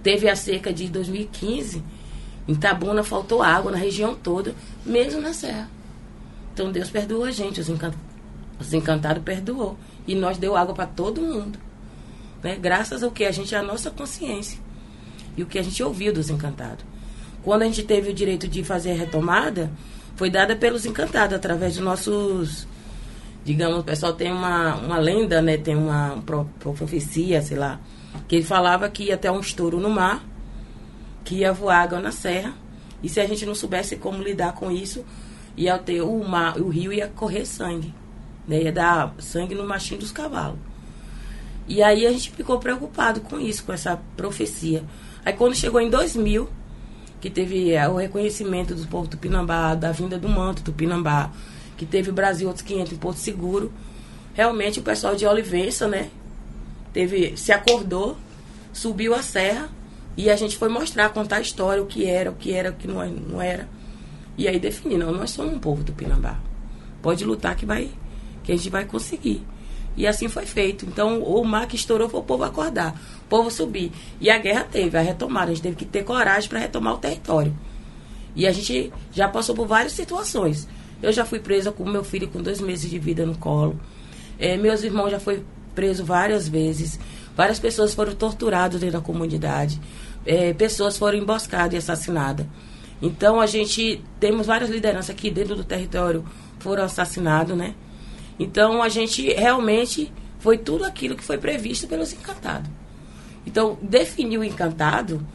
[0.02, 1.82] Teve a seca de 2015
[2.48, 5.68] em Tabuna faltou água na região toda, mesmo na serra.
[6.54, 7.94] Então Deus perdoou a gente, os, encant...
[8.58, 9.76] os encantados perdoou.
[10.06, 11.58] E nós deu água para todo mundo.
[12.42, 12.56] Né?
[12.56, 13.26] Graças ao que?
[13.26, 14.58] A gente é a nossa consciência.
[15.36, 16.84] E o que a gente ouviu dos encantados.
[17.42, 19.70] Quando a gente teve o direito de fazer a retomada,
[20.16, 22.66] foi dada pelos encantados, através dos nossos.
[23.44, 25.56] Digamos, o pessoal tem uma, uma lenda, né?
[25.58, 27.78] Tem uma, uma profecia, sei lá
[28.26, 30.24] Que ele falava que ia ter um estouro no mar,
[31.24, 32.54] que ia voar água na serra,
[33.02, 35.04] e se a gente não soubesse como lidar com isso,
[35.56, 37.94] ia ter o mar, o rio ia correr sangue,
[38.46, 38.62] né?
[38.62, 40.58] Ia dar sangue no machinho dos cavalos.
[41.66, 44.82] E aí a gente ficou preocupado com isso, com essa profecia.
[45.24, 46.48] Aí quando chegou em 2000,
[47.20, 51.30] que teve é, o reconhecimento do povo Tupinambá, da vinda do manto Tupinambá,
[51.76, 53.72] que teve o Brasil outros 500 em Porto Seguro,
[54.34, 56.10] realmente o pessoal de Olivença, né,
[56.92, 58.16] teve, se acordou,
[58.72, 59.68] subiu a serra
[60.18, 62.72] e a gente foi mostrar, contar a história, o que era, o que era, o
[62.72, 63.68] que não, não era.
[64.36, 66.40] E aí definir, não, nós somos um povo Tupinambá.
[67.00, 67.88] Pode lutar que vai,
[68.42, 69.46] que a gente vai conseguir.
[69.96, 70.84] E assim foi feito.
[70.84, 73.92] Então, o mar que estourou foi o povo acordar, o povo subir.
[74.20, 75.52] E a guerra teve, a retomada.
[75.52, 77.56] A gente teve que ter coragem para retomar o território.
[78.34, 80.66] E a gente já passou por várias situações.
[81.00, 83.78] Eu já fui presa com meu filho com dois meses de vida no colo.
[84.36, 85.44] É, meus irmãos já foram
[85.76, 86.98] presos várias vezes.
[87.36, 89.80] Várias pessoas foram torturadas dentro da comunidade.
[90.28, 92.46] É, pessoas foram emboscadas e assassinadas.
[93.00, 94.04] Então, a gente...
[94.20, 96.24] Temos várias lideranças aqui dentro do território
[96.58, 97.74] foram assassinados, né?
[98.38, 102.70] Então a gente realmente foi tudo aquilo que foi previsto pelos encantados.
[103.46, 105.26] Então, definir o encantado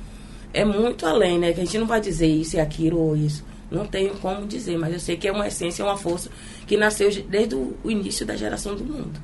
[0.54, 1.52] é muito além, né?
[1.52, 3.44] Que a gente não vai dizer isso e aquilo ou isso.
[3.72, 6.30] Não tenho como dizer, mas eu sei que é uma essência, uma força
[6.68, 9.20] que nasceu desde o início da geração do mundo.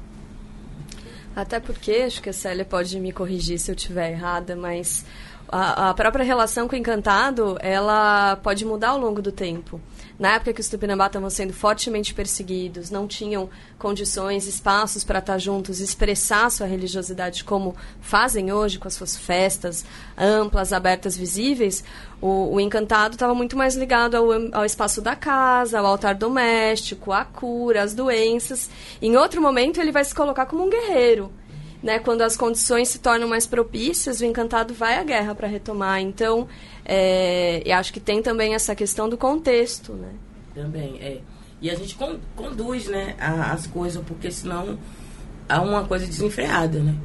[1.36, 5.06] Até porque, acho que a Célia pode me corrigir se eu estiver errada, mas
[5.52, 9.82] a, a própria relação com o encantado, ela pode mudar ao longo do tempo.
[10.20, 15.38] Na época que os Tupinambá estavam sendo fortemente perseguidos, não tinham condições, espaços para estar
[15.38, 19.86] juntos, expressar sua religiosidade como fazem hoje, com as suas festas
[20.18, 21.84] amplas, abertas, visíveis,
[22.22, 27.14] o, o encantado estava muito mais ligado ao, ao espaço da casa, ao altar doméstico,
[27.14, 28.70] à cura, às doenças.
[29.02, 31.32] Em outro momento, ele vai se colocar como um guerreiro.
[31.82, 36.02] Né, quando as condições se tornam mais propícias, o encantado vai à guerra para retomar.
[36.02, 36.46] Então,
[36.84, 40.10] é, e acho que tem também essa questão do contexto, né?
[40.54, 41.20] Também, é.
[41.62, 44.78] E a gente con conduz, né, a, as coisas, porque senão
[45.48, 46.96] há uma coisa desenfreada, né?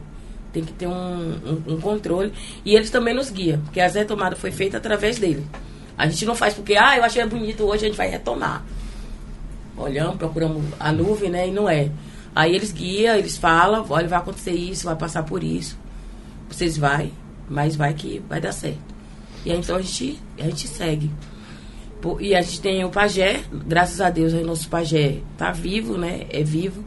[0.53, 2.33] Tem que ter um, um, um, controle.
[2.65, 5.45] E eles também nos guiam, porque a retomada foi feita através dele.
[5.99, 8.65] A gente não faz porque, ah, eu achei bonito, hoje a gente vai retomar.
[9.77, 11.91] Olhamos, procuramos a nuvem, né, e não é.
[12.35, 15.79] Aí eles guiam, eles falam, olha, vai acontecer isso, vai passar por isso.
[16.49, 17.13] Vocês vai,
[17.49, 18.95] mas vai que vai dar certo.
[19.45, 21.11] E aí, então a gente, a gente segue.
[22.21, 26.27] E a gente tem o pajé, graças a Deus, o nosso pajé tá vivo, né?
[26.29, 26.85] É vivo,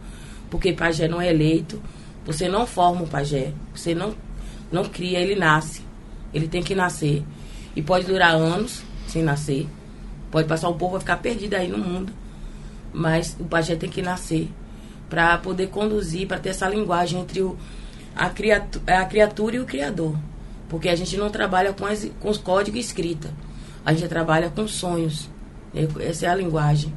[0.50, 1.82] porque pajé não é eleito.
[2.26, 4.14] Você não forma o pajé, você não,
[4.72, 5.82] não cria, ele nasce.
[6.34, 7.24] Ele tem que nascer.
[7.76, 9.66] E pode durar anos sem nascer.
[10.30, 12.12] Pode passar um pouco, vai ficar perdido aí no mundo.
[12.94, 14.50] Mas o pajé tem que nascer
[15.10, 17.58] para poder conduzir, para ter essa linguagem entre o,
[18.16, 20.16] a, criatura, a criatura e o Criador.
[20.70, 23.34] Porque a gente não trabalha com, as, com os códigos escrita.
[23.86, 25.30] A gente trabalha com sonhos.
[26.00, 26.94] Essa é a linguagem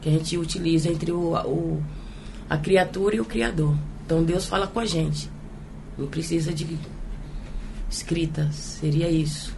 [0.00, 1.82] que a gente utiliza entre o, o,
[2.48, 3.74] a criatura e o Criador.
[4.04, 5.30] Então Deus fala com a gente.
[5.96, 6.78] Não precisa de
[7.90, 8.50] escrita.
[8.52, 9.54] Seria isso.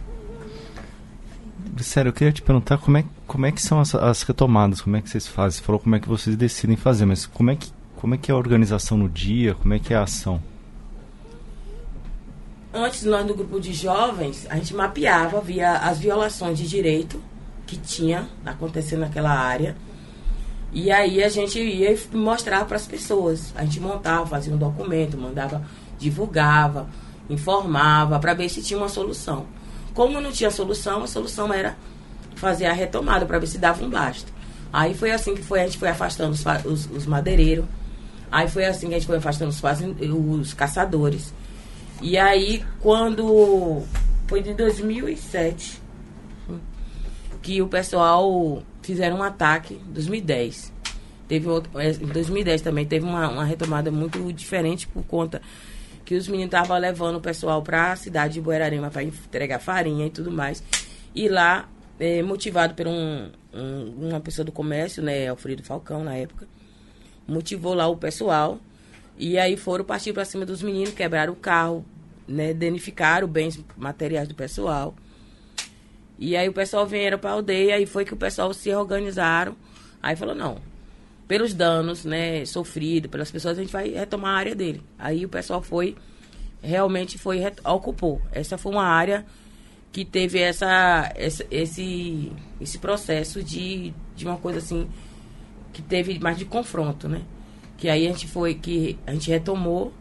[1.79, 4.95] Sério, eu queria te perguntar como é, como é que são as, as retomadas, como
[4.95, 5.59] é que vocês fazem?
[5.59, 8.31] Você falou como é que vocês decidem fazer, mas como é que, como é, que
[8.31, 10.41] é a organização no dia, como é que é a ação?
[12.77, 17.21] antes nós do grupo de jovens, a gente mapeava, via as violações de direito
[17.65, 19.75] que tinha acontecendo naquela área.
[20.71, 23.53] E aí a gente ia mostrar para as pessoas.
[23.55, 25.65] A gente montava, fazia um documento, mandava,
[25.97, 26.87] divulgava,
[27.29, 29.45] informava para ver se tinha uma solução.
[29.93, 31.75] Como não tinha solução, a solução era
[32.35, 34.31] fazer a retomada para ver se dava um basta.
[34.71, 37.65] Aí foi assim que foi, a gente foi afastando os, os, os madeireiros.
[38.31, 39.61] Aí foi assim que a gente foi afastando os,
[40.39, 41.33] os caçadores.
[42.01, 43.83] E aí, quando.
[44.27, 45.87] Foi de 2007
[47.41, 50.73] que o pessoal fizeram um ataque, 2010.
[51.29, 55.41] Teve outro, é, em 2010 também teve uma, uma retomada muito diferente por conta
[56.03, 60.05] que os meninos estavam levando o pessoal para a cidade de Boerarema para entregar farinha
[60.05, 60.61] e tudo mais.
[61.15, 66.15] E lá, é, motivado por um, um, uma pessoa do comércio, né, Alfredo Falcão, na
[66.15, 66.47] época,
[67.27, 68.59] motivou lá o pessoal
[69.17, 71.83] e aí foram partir para cima dos meninos, quebraram o carro,
[72.27, 74.95] né, danificaram bens materiais do pessoal.
[76.19, 79.55] E aí o pessoal vieram para a aldeia e foi que o pessoal se organizaram.
[80.01, 80.59] Aí falou, não,
[81.27, 84.81] pelos danos, né, sofridos pelas pessoas, a gente vai retomar a área dele.
[84.97, 85.95] Aí o pessoal foi,
[86.61, 88.21] realmente foi, ocupou.
[88.31, 89.25] Essa foi uma área
[89.91, 94.87] que teve essa, essa esse, esse processo de, de uma coisa assim,
[95.77, 97.21] que teve mais de confronto, né?
[97.77, 99.93] que aí a gente foi, que a gente retomou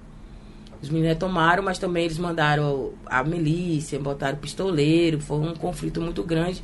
[0.81, 6.23] Os meninos retomaram, mas também eles mandaram a milícia, botaram pistoleiro, foi um conflito muito
[6.23, 6.62] grande.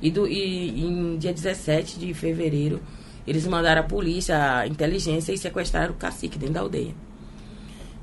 [0.00, 2.80] E, do, e em dia 17 de fevereiro,
[3.26, 6.94] eles mandaram a polícia, a inteligência e sequestraram o cacique dentro da aldeia.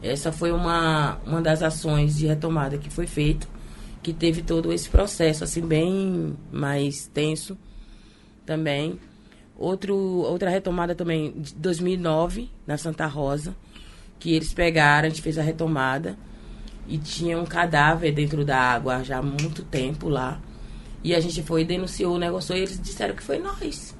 [0.01, 3.47] Essa foi uma, uma das ações de retomada que foi feita,
[4.03, 7.57] que teve todo esse processo, assim, bem mais tenso
[8.45, 8.99] também.
[9.61, 13.55] Outro, outra retomada também, de 2009, na Santa Rosa,
[14.19, 16.17] que eles pegaram, a gente fez a retomada,
[16.87, 20.41] e tinha um cadáver dentro da água já há muito tempo lá.
[21.03, 23.95] E a gente foi, denunciou, negociou, e eles disseram que foi nós.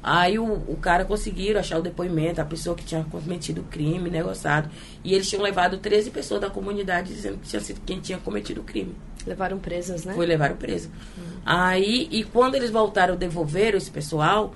[0.00, 4.08] Aí o, o cara conseguiram achar o depoimento, a pessoa que tinha cometido o crime,
[4.08, 4.70] negociado.
[5.02, 8.60] E eles tinham levado 13 pessoas da comunidade dizendo que tinha sido quem tinha cometido
[8.60, 8.94] o crime.
[9.26, 10.14] Levaram presas, né?
[10.14, 10.88] Foi levaram presa.
[11.16, 11.24] Uhum.
[11.44, 14.54] Aí, e quando eles voltaram, devolveram esse pessoal,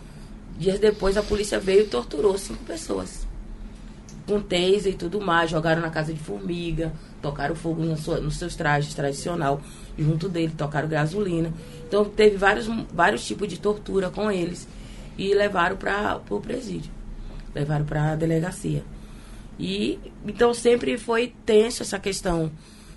[0.59, 3.27] dias depois a polícia veio e torturou cinco pessoas.
[4.27, 8.37] Com taser e tudo mais, jogaram na casa de formiga, tocaram fogo no sua, nos
[8.37, 9.61] seus trajes tradicional
[9.98, 11.53] junto dele, tocaram gasolina.
[11.87, 14.66] Então teve vários, vários tipos de tortura com eles
[15.16, 16.90] e levaram para o presídio,
[17.55, 18.83] levaram para a delegacia.
[19.59, 22.50] E então sempre foi tenso essa questão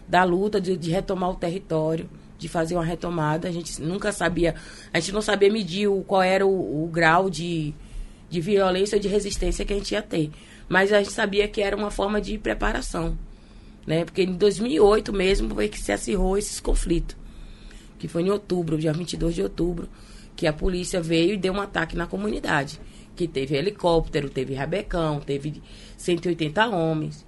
[0.08, 3.48] da luta de, de, retomar o território, de fazer uma retomada.
[3.48, 4.56] A gente nunca sabia,
[4.93, 7.74] a gente não sabia medir o, qual era o, o grau de,
[8.30, 10.32] de violência, de resistência que a gente ia ter.
[10.70, 13.17] Mas a gente sabia que era uma forma de preparação,
[13.86, 14.04] né?
[14.06, 17.15] Porque em 2008 mesmo foi que se acirrou esses conflitos,
[17.98, 19.89] que foi em outubro, dia 22 de outubro
[20.38, 22.80] que a polícia veio e deu um ataque na comunidade.
[23.15, 25.62] Que teve helicóptero, teve rabecão, teve
[25.98, 27.26] 180 homens.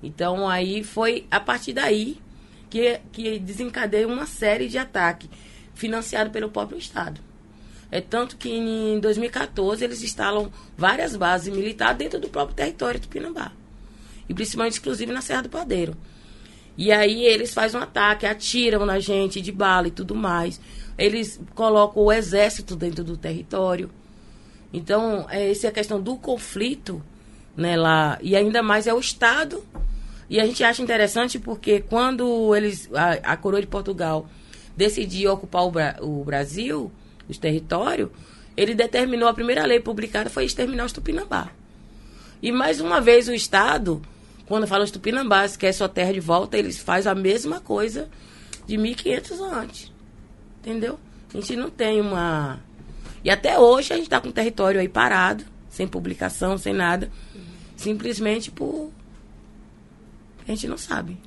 [0.00, 2.18] Então aí foi a partir daí
[2.72, 5.28] que, que desencadeia uma série de ataques
[5.74, 7.20] financiado pelo próprio Estado.
[7.90, 13.08] É tanto que em 2014 eles instalam várias bases militares dentro do próprio território do
[13.08, 13.52] Pinambá.
[14.26, 15.94] E principalmente, inclusive, na Serra do Padeiro.
[16.74, 20.58] E aí eles fazem um ataque, atiram na gente de bala e tudo mais.
[20.96, 23.90] Eles colocam o exército dentro do território.
[24.72, 27.02] Então, é, essa é a questão do conflito,
[27.54, 28.18] né, lá.
[28.22, 29.62] E ainda mais é o Estado.
[30.28, 34.28] E a gente acha interessante porque quando eles, a, a coroa de Portugal
[34.76, 36.90] decidiu ocupar o, Bra o Brasil,
[37.28, 38.10] os territórios,
[38.56, 41.50] ele determinou, a primeira lei publicada foi exterminar os Tupinambá.
[42.42, 44.02] E mais uma vez o Estado,
[44.46, 48.08] quando fala os Tupinambás, que é sua terra de volta, eles fazem a mesma coisa
[48.66, 49.92] de 1500 antes.
[50.60, 50.98] Entendeu?
[51.32, 52.60] A gente não tem uma.
[53.24, 57.10] E até hoje a gente está com o território aí parado, sem publicação, sem nada.
[57.76, 58.90] Simplesmente por.
[60.46, 61.18] A gente não sabe.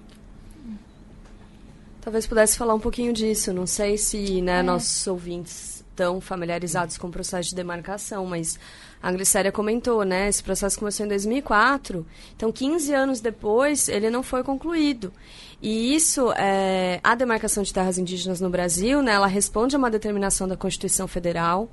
[2.01, 3.51] Talvez pudesse falar um pouquinho disso.
[3.51, 4.63] Não sei se né, é.
[4.63, 8.59] nossos ouvintes estão familiarizados com o processo de demarcação, mas
[9.01, 10.27] a Glicéria comentou, né?
[10.27, 15.11] Esse processo começou em 2004, então 15 anos depois ele não foi concluído.
[15.61, 19.89] E isso, é, a demarcação de terras indígenas no Brasil, né, ela responde a uma
[19.89, 21.69] determinação da Constituição Federal.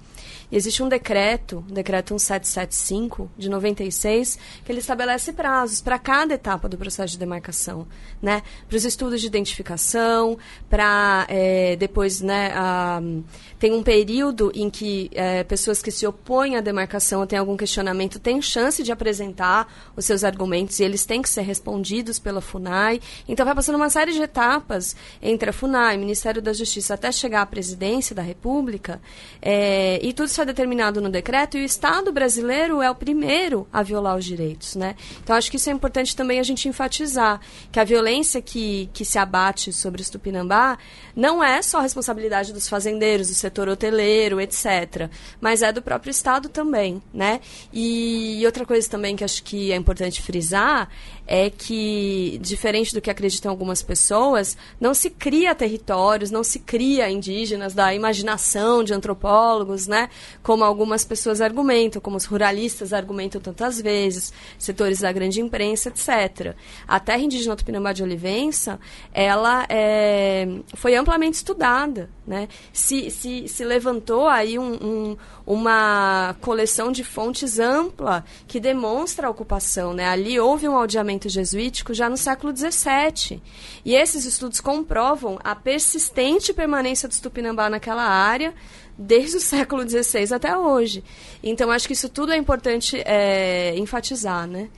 [0.51, 6.69] E existe um decreto, decreto 1775, de 96, que ele estabelece prazos para cada etapa
[6.69, 7.87] do processo de demarcação.
[8.21, 8.43] Né?
[8.69, 13.01] Para os estudos de identificação, para é, depois, né, a,
[13.59, 17.57] tem um período em que é, pessoas que se opõem à demarcação ou têm algum
[17.57, 22.41] questionamento têm chance de apresentar os seus argumentos e eles têm que ser respondidos pela
[22.41, 23.01] FUNAI.
[23.27, 27.43] Então vai passando uma série de etapas entre a FUNAI, Ministério da Justiça, até chegar
[27.43, 29.01] à presidência da República,
[29.41, 33.67] é, e tudo isso é determinado no decreto, e o Estado brasileiro é o primeiro
[33.73, 34.77] a violar os direitos.
[34.77, 34.97] Né?
[35.23, 39.05] Então, acho que isso é importante também a gente enfatizar, que a violência que, que
[39.05, 40.79] se abate sobre o Tupinambá
[41.15, 46.49] não é só responsabilidade dos fazendeiros, do setor hoteleiro, etc., mas é do próprio Estado
[46.49, 47.03] também.
[47.13, 47.41] Né?
[47.73, 50.89] E outra coisa também que acho que é importante frisar
[51.27, 57.11] é que, diferente do que acreditam algumas pessoas, não se cria territórios, não se cria
[57.11, 60.09] indígenas da imaginação de antropólogos, né?
[60.43, 66.55] Como algumas pessoas argumentam, como os ruralistas argumentam tantas vezes, setores da grande imprensa, etc.
[66.87, 68.81] A terra indígena Tupinambá de Olivença,
[69.13, 72.49] ela é, foi amplamente estudada, né?
[72.73, 79.31] Se, se, se levantou aí um, um, uma coleção de fontes ampla que demonstra a
[79.31, 80.07] ocupação, né?
[80.09, 83.43] Ali houve um aldeamento jesuítico já no século XVII.
[83.85, 88.55] E esses estudos comprovam a persistente permanência dos Tupinambá naquela área
[88.97, 91.03] desde o século XVI até hoje.
[91.43, 94.69] Então, acho que isso tudo é importante é, enfatizar, né?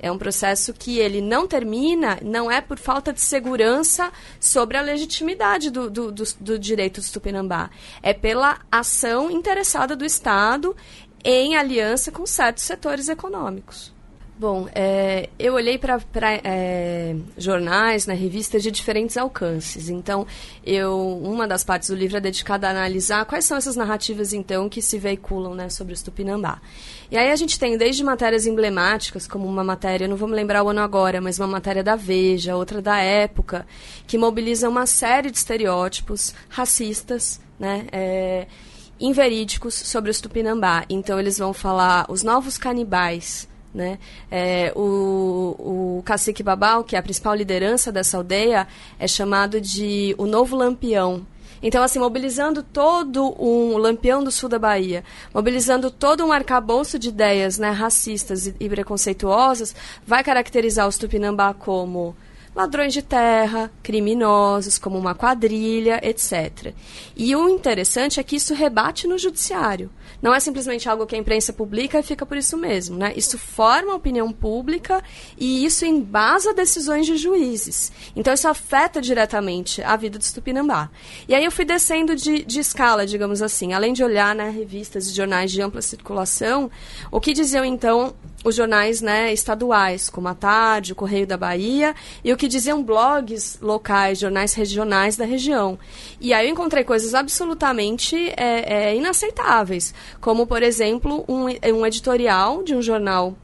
[0.00, 4.80] É um processo que ele não termina, não é por falta de segurança sobre a
[4.80, 7.68] legitimidade do, do, do, do direito do Tupinambá.
[8.00, 10.76] É pela ação interessada do Estado
[11.24, 13.92] em aliança com certos setores econômicos.
[14.38, 15.98] Bom, é, eu olhei para
[16.44, 19.88] é, jornais, né, revistas de diferentes alcances.
[19.88, 20.24] Então,
[20.64, 24.68] eu uma das partes do livro é dedicada a analisar quais são essas narrativas, então,
[24.68, 26.60] que se veiculam né, sobre o Tupinambá.
[27.10, 30.62] E aí a gente tem desde matérias emblemáticas, como uma matéria, não vou me lembrar
[30.62, 33.66] o ano agora, mas uma matéria da Veja, outra da Época,
[34.06, 38.46] que mobiliza uma série de estereótipos racistas, né, é,
[39.00, 40.84] inverídicos sobre o Tupinambá.
[40.88, 43.48] Então, eles vão falar os novos canibais
[43.78, 43.98] né?
[44.28, 48.66] É, o, o cacique Babal, que é a principal liderança dessa aldeia,
[48.98, 51.24] é chamado de o novo lampião.
[51.62, 57.08] Então, assim, mobilizando todo um lampião do sul da Bahia, mobilizando todo um arcabouço de
[57.08, 59.74] ideias né, racistas e, e preconceituosas,
[60.06, 62.16] vai caracterizar os Tupinambá como
[62.54, 66.74] ladrões de terra, criminosos, como uma quadrilha, etc.
[67.16, 69.90] E o interessante é que isso rebate no judiciário.
[70.20, 73.12] Não é simplesmente algo que a imprensa publica e fica por isso mesmo, né?
[73.16, 75.02] Isso forma a opinião pública
[75.36, 77.92] e isso embasa decisões de juízes.
[78.16, 80.90] Então isso afeta diretamente a vida do Tupinambá.
[81.28, 85.08] E aí eu fui descendo de, de escala, digamos assim, além de olhar né, revistas
[85.08, 86.70] e jornais de ampla circulação,
[87.10, 91.94] o que diziam então os jornais né, estaduais, como a Tarde, o Correio da Bahia,
[92.24, 95.78] e o que diziam blogs locais, jornais regionais da região.
[96.20, 102.62] E aí eu encontrei coisas absolutamente é, é, inaceitáveis, como, por exemplo, um, um editorial
[102.62, 103.36] de um jornal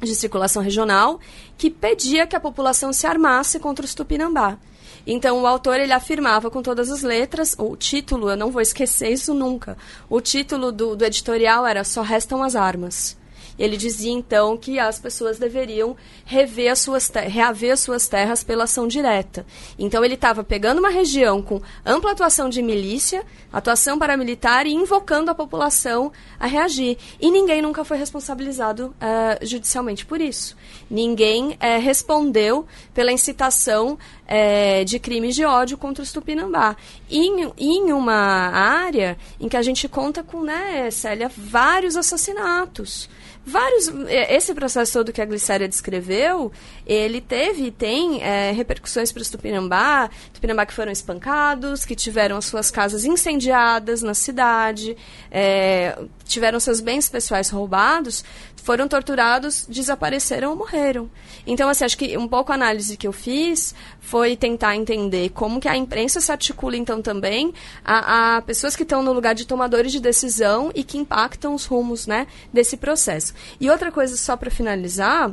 [0.00, 1.18] de circulação regional
[1.56, 4.58] que pedia que a população se armasse contra os Tupinambá.
[5.06, 9.12] Então o autor ele afirmava com todas as letras, o título, eu não vou esquecer
[9.12, 9.76] isso nunca.
[10.08, 13.16] O título do, do editorial era Só restam as armas.
[13.58, 18.64] Ele dizia então que as pessoas deveriam rever as suas reaver as suas terras pela
[18.64, 19.46] ação direta.
[19.78, 25.30] Então ele estava pegando uma região com ampla atuação de milícia, atuação paramilitar e invocando
[25.30, 26.98] a população a reagir.
[27.20, 30.56] E ninguém nunca foi responsabilizado uh, judicialmente por isso.
[30.90, 36.76] Ninguém uh, respondeu pela incitação uh, de crimes de ódio contra os Tupinambá.
[37.10, 43.08] Em, em uma área em que a gente conta com, né, Célia, vários assassinatos
[43.46, 46.50] vários é, esse processo todo que a Glicéria descreveu
[46.86, 52.38] ele teve e tem é, repercussões para os Tupinambá Tupinambá que foram espancados que tiveram
[52.38, 54.96] as suas casas incendiadas na cidade
[55.30, 58.24] é, tiveram seus bens pessoais roubados
[58.64, 61.10] foram torturados, desapareceram ou morreram.
[61.46, 65.60] Então, assim, acho que um pouco a análise que eu fiz foi tentar entender como
[65.60, 67.52] que a imprensa se articula, então, também
[67.84, 71.66] a, a pessoas que estão no lugar de tomadores de decisão e que impactam os
[71.66, 73.34] rumos, né, desse processo.
[73.60, 75.30] E outra coisa, só para finalizar,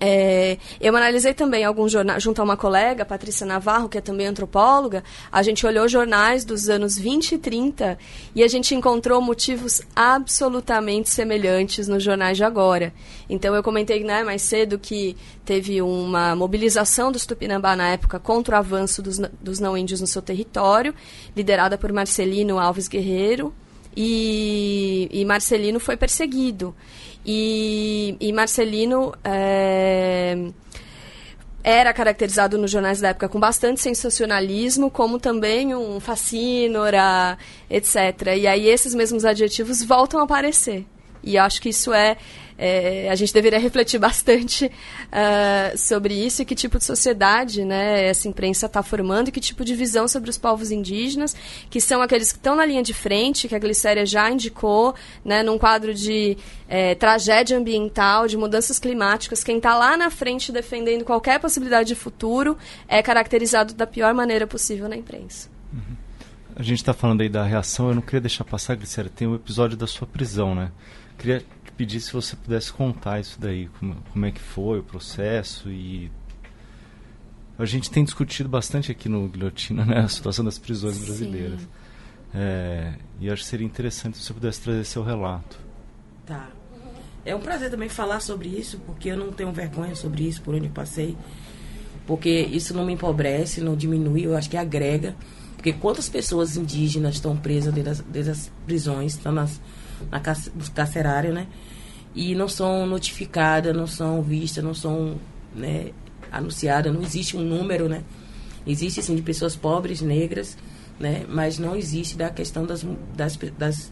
[0.00, 4.26] é, eu analisei também alguns jornais, junto a uma colega, Patrícia Navarro, que é também
[4.26, 7.98] antropóloga, a gente olhou jornais dos anos 20 e 30
[8.34, 12.94] e a gente encontrou motivos absolutamente semelhantes nos jornais de agora.
[13.28, 18.56] Então eu comentei né, mais cedo que teve uma mobilização dos Tupinambá na época contra
[18.56, 20.94] o avanço dos, dos não-índios no seu território,
[21.36, 23.52] liderada por Marcelino Alves Guerreiro,
[23.96, 26.74] e, e Marcelino foi perseguido.
[27.24, 30.36] E, e Marcelino é,
[31.62, 37.36] era caracterizado nos jornais da época com bastante sensacionalismo, como também um fascínora,
[37.68, 38.34] etc.
[38.36, 40.86] E aí esses mesmos adjetivos voltam a aparecer.
[41.22, 42.16] E acho que isso é
[42.62, 48.06] é, a gente deveria refletir bastante uh, sobre isso e que tipo de sociedade né,
[48.06, 51.34] essa imprensa está formando e que tipo de visão sobre os povos indígenas,
[51.70, 54.94] que são aqueles que estão na linha de frente, que a Glicéria já indicou,
[55.24, 56.36] né, num quadro de
[56.68, 59.42] é, tragédia ambiental, de mudanças climáticas.
[59.42, 64.46] Quem está lá na frente defendendo qualquer possibilidade de futuro é caracterizado da pior maneira
[64.46, 65.48] possível na imprensa.
[65.72, 65.96] Uhum.
[66.54, 69.34] A gente está falando aí da reação, eu não queria deixar passar, Glicéria, tem o
[69.34, 70.70] episódio da sua prisão, né?
[71.16, 71.42] Queria
[71.80, 76.12] pedir se você pudesse contar isso daí, como, como é que foi o processo e
[77.58, 81.04] a gente tem discutido bastante aqui no Guilhotina né, a situação das prisões Sim.
[81.06, 81.60] brasileiras.
[82.34, 85.58] É, e acho que seria interessante se você pudesse trazer seu relato.
[86.26, 86.50] Tá.
[87.24, 90.54] É um prazer também falar sobre isso, porque eu não tenho vergonha sobre isso, por
[90.54, 91.16] onde passei.
[92.06, 95.16] Porque isso não me empobrece, não diminui, eu acho que agrega.
[95.56, 99.58] Porque quantas pessoas indígenas estão presas dentro das, dentro das prisões, estão nas,
[100.10, 101.46] na carcerária, né?
[102.14, 105.18] E não são notificadas, não são vistas, não são
[105.54, 105.92] né,
[106.30, 108.02] anunciadas, não existe um número, né?
[108.66, 110.56] Existe sim de pessoas pobres, negras,
[110.98, 111.24] né?
[111.28, 112.84] Mas não existe da questão das,
[113.14, 113.90] das, das,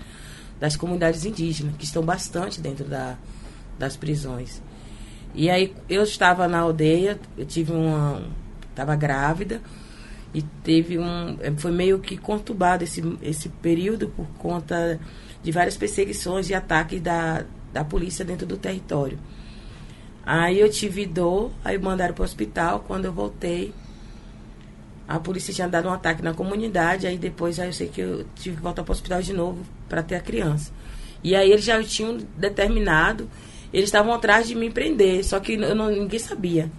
[0.61, 3.17] das comunidades indígenas, que estão bastante dentro da,
[3.79, 4.61] das prisões.
[5.35, 8.23] E aí eu estava na aldeia, eu tive uma.
[8.71, 9.61] estava grávida
[10.35, 11.39] e teve um.
[11.57, 14.99] Foi meio que conturbado esse, esse período por conta
[15.43, 17.45] de várias perseguições e ataques da,
[17.79, 19.19] da polícia dentro do território.
[20.27, 22.85] Aí eu tive dor, aí mandaram pro hospital.
[22.87, 23.73] Quando eu voltei,
[25.07, 27.07] a polícia tinha dado um ataque na comunidade.
[27.07, 30.03] Aí depois aí eu sei que eu tive que voltar pro hospital de novo para
[30.03, 30.73] ter a criança.
[31.23, 33.29] E aí eles já tinham determinado,
[33.73, 36.71] eles estavam atrás de me prender, só que eu não, ninguém sabia.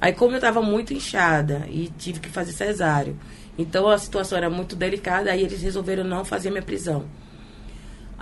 [0.00, 3.16] Aí como eu estava muito inchada e tive que fazer cesáreo,
[3.58, 7.04] então a situação era muito delicada, aí eles resolveram não fazer minha prisão.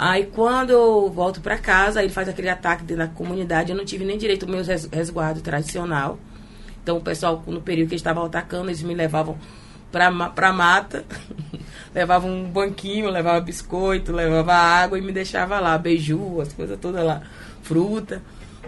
[0.03, 3.85] Aí quando eu volto para casa, ele faz aquele ataque dentro da comunidade, eu não
[3.85, 6.19] tive nem direito ao meu resguardo tradicional.
[6.83, 9.37] Então o pessoal, no período que eles estavam atacando, eles me levavam
[9.93, 11.05] pra, pra mata,
[11.95, 17.05] levavam um banquinho, levava biscoito, levava água e me deixava lá, beiju, as coisas todas
[17.05, 17.21] lá,
[17.61, 18.23] fruta,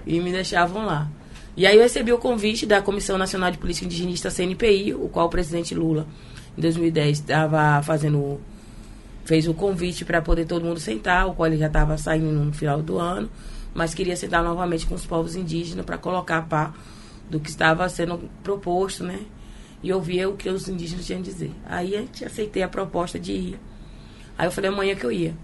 [0.07, 1.09] e me deixavam lá.
[1.57, 5.29] E aí eu recebi o convite da Comissão Nacional de Política Indigenista, CNPI, o qual
[5.29, 6.07] o presidente Lula,
[6.59, 8.39] em 2010, estava fazendo
[9.25, 12.53] fez o convite para poder todo mundo sentar, o qual ele já estava saindo no
[12.53, 13.31] final do ano,
[13.75, 16.75] mas queria sentar novamente com os povos indígenas para colocar a par
[17.31, 19.21] do que estava sendo proposto, né?
[19.83, 21.51] E ouvir o que os indígenas tinham a dizer.
[21.65, 23.61] Aí a gente aceitei a proposta de ir.
[24.37, 25.35] Aí eu falei amanhã que eu ia.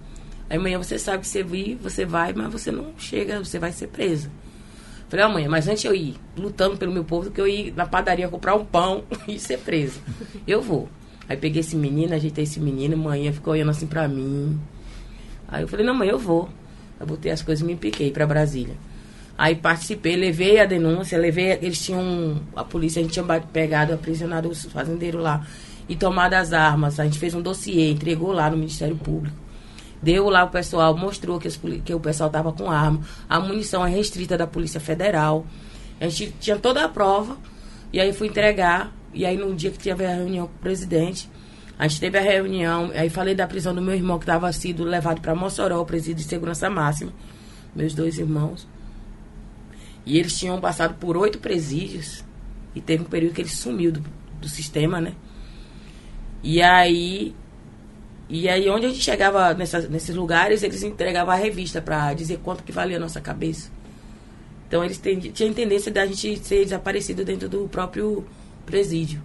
[0.48, 3.72] Aí amanhã você sabe que você vir, você vai, mas você não chega, você vai
[3.72, 4.30] ser presa.
[5.08, 8.28] Falei, amanhã, mas antes eu ir lutando pelo meu povo, que eu ir na padaria
[8.28, 10.00] comprar um pão e ser presa.
[10.46, 10.88] Eu vou.
[11.28, 14.58] Aí peguei esse menino, ajeitei esse menino, manhã ficou olhando assim pra mim.
[15.46, 16.48] Aí eu falei, não, mãe, eu vou.
[16.98, 18.74] Eu botei as coisas e me piquei pra Brasília.
[19.36, 21.52] Aí participei, levei a denúncia, levei.
[21.62, 22.40] Eles tinham.
[22.56, 25.46] A polícia, a gente tinha pegado, aprisionado os fazendeiros lá
[25.88, 26.98] e tomado as armas.
[26.98, 29.36] A gente fez um dossiê, entregou lá no Ministério Público.
[30.02, 33.00] Deu lá o pessoal, mostrou que, os, que o pessoal tava com arma.
[33.28, 35.46] A munição é restrita da Polícia Federal.
[36.00, 37.36] A gente tinha toda a prova.
[37.92, 38.92] E aí fui entregar.
[39.18, 41.28] E aí, no dia que teve a reunião com o presidente,
[41.76, 42.92] a gente teve a reunião.
[42.94, 46.22] Aí falei da prisão do meu irmão, que estava sido levado para Mossoró, presídio de
[46.22, 47.12] segurança máxima.
[47.74, 48.64] Meus dois irmãos.
[50.06, 52.24] E eles tinham passado por oito presídios.
[52.76, 54.04] E teve um período que ele sumiu do,
[54.40, 55.14] do sistema, né?
[56.40, 57.34] E aí.
[58.28, 62.38] E aí, onde a gente chegava nessa, nesses lugares, eles entregavam a revista para dizer
[62.38, 63.68] quanto que valia a nossa cabeça.
[64.68, 65.02] Então, eles
[65.34, 68.24] tinham tendência da gente ser desaparecido dentro do próprio
[68.68, 69.22] presídio.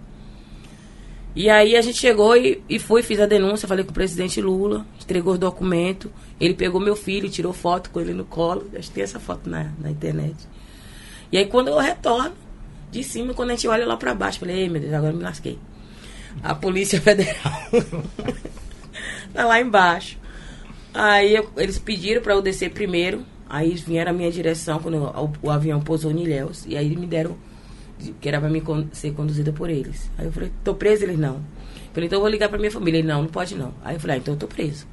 [1.36, 4.40] E aí a gente chegou e, e foi, fiz a denúncia, falei com o presidente
[4.40, 6.10] Lula, entregou os documentos.
[6.40, 8.70] Ele pegou meu filho, tirou foto com ele no colo.
[8.76, 10.36] Acho que tem essa foto na, na internet.
[11.32, 12.34] E aí quando eu retorno,
[12.94, 15.22] de cima, quando a gente olha lá pra baixo, falei, ei meu Deus, agora me
[15.22, 15.58] lasquei.
[16.42, 17.52] A Polícia Federal
[19.34, 20.16] tá lá embaixo.
[20.94, 23.26] Aí eu, eles pediram para eu descer primeiro.
[23.48, 26.64] Aí vieram a minha direção quando eu, o, o, avião pousou em Ilhéus.
[26.68, 27.36] E aí me deram
[28.20, 30.10] que era pra mim ser conduzida por eles.
[30.18, 31.04] Aí eu falei, tô preso?
[31.04, 31.36] Eles não.
[31.36, 32.98] Eu falei, então eu vou ligar pra minha família.
[32.98, 33.72] Ele, não, não pode não.
[33.84, 34.86] Aí eu falei, ah, então eu tô preso.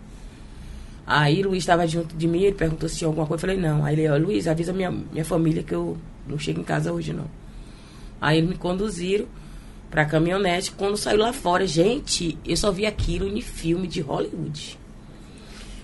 [1.05, 3.45] Aí Luiz estava junto de mim, ele perguntou se tinha alguma coisa.
[3.45, 3.83] Eu falei, não.
[3.83, 5.97] Aí ele, ó, Luiz, avisa minha, minha família que eu
[6.27, 7.25] não chego em casa hoje, não.
[8.19, 9.25] Aí eles me conduziram
[9.89, 10.71] pra caminhonete.
[10.71, 14.79] Quando saiu lá fora, gente, eu só vi aquilo em filme de Hollywood.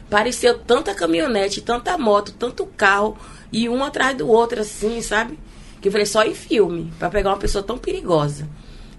[0.09, 3.17] Pareceu tanta caminhonete, tanta moto, tanto carro,
[3.51, 5.37] e um atrás do outro, assim, sabe?
[5.81, 8.47] Que eu falei, só em filme, para pegar uma pessoa tão perigosa.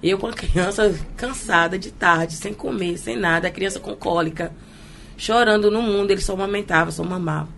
[0.02, 4.52] Eu com a criança cansada de tarde, sem comer, sem nada, a criança com cólica,
[5.16, 7.48] chorando no mundo, eles só amamentavam, só mamavam.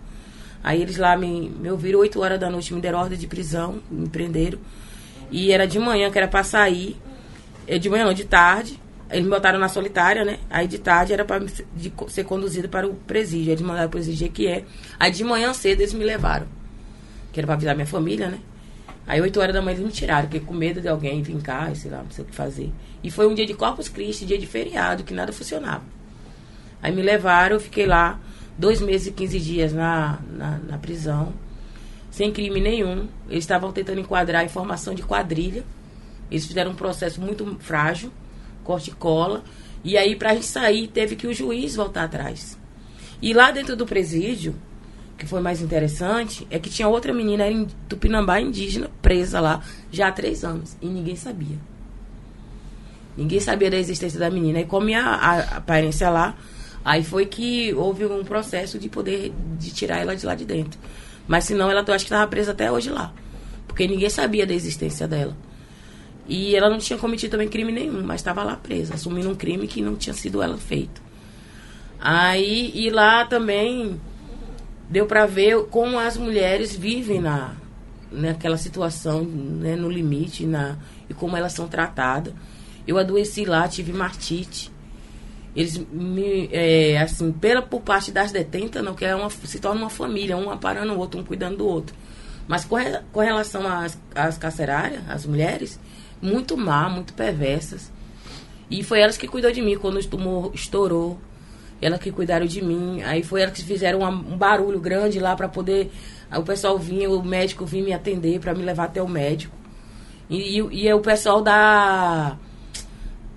[0.63, 3.79] Aí eles lá me, me ouviram 8 horas da noite, me deram ordem de prisão,
[3.89, 4.59] me prenderam.
[5.31, 6.97] E era de manhã, que era pra sair.
[7.67, 8.79] É de manhã, não, de tarde.
[9.09, 10.39] Eles me botaram na solitária, né?
[10.49, 11.43] Aí de tarde era para
[12.07, 13.51] ser conduzido para o presídio.
[13.51, 14.63] Eles mandaram o presídio que é.
[14.99, 16.47] Aí de manhã cedo eles me levaram.
[17.31, 18.39] Que era pra avisar minha família, né?
[19.07, 21.73] Aí 8 horas da manhã eles me tiraram, porque com medo de alguém vir cá,
[21.73, 22.71] sei lá, não sei o que fazer.
[23.03, 25.83] E foi um dia de Corpus Christi, dia de feriado, que nada funcionava.
[26.81, 28.19] Aí me levaram, eu fiquei lá
[28.57, 31.33] dois meses e 15 dias na, na, na prisão,
[32.09, 33.07] sem crime nenhum.
[33.29, 35.63] Eles estavam tentando enquadrar a informação de quadrilha.
[36.29, 38.11] Eles fizeram um processo muito frágil,
[38.63, 39.43] corte e cola.
[39.83, 42.57] E aí, pra gente sair, teve que o juiz voltar atrás.
[43.21, 44.55] E lá dentro do presídio,
[45.21, 50.07] que foi mais interessante é que tinha outra menina em Tupinambá indígena presa lá já
[50.07, 51.59] há três anos e ninguém sabia.
[53.15, 54.61] Ninguém sabia da existência da menina.
[54.61, 56.35] E como a, a aparência lá,
[56.83, 60.79] aí foi que houve um processo de poder de tirar ela de lá de dentro.
[61.27, 63.13] Mas senão ela eu acho que estava presa até hoje lá.
[63.67, 65.37] Porque ninguém sabia da existência dela.
[66.27, 69.67] E ela não tinha cometido também crime nenhum, mas estava lá presa, assumindo um crime
[69.67, 70.99] que não tinha sido ela feito.
[71.99, 74.01] Aí, e lá também
[74.91, 77.55] deu para ver como as mulheres vivem na
[78.11, 80.77] naquela situação, né, no limite, na
[81.09, 82.33] e como elas são tratadas.
[82.85, 84.69] Eu adoeci lá, tive martite.
[85.55, 89.79] Eles me, é, assim, pela por parte das detentas, não que é uma, se torna
[89.79, 91.95] uma família, um parando o outro, um cuidando do outro.
[92.47, 92.75] Mas com,
[93.13, 95.79] com relação às, às carcerárias, as mulheres,
[96.21, 97.89] muito má, muito perversas.
[98.69, 101.17] E foi elas que cuidou de mim quando o tumor estourou.
[101.81, 103.01] Elas que cuidaram de mim.
[103.03, 105.91] Aí foi elas que fizeram um barulho grande lá para poder.
[106.33, 109.55] o pessoal vinha, o médico vinha me atender para me levar até o médico.
[110.29, 112.37] E, e, e o pessoal da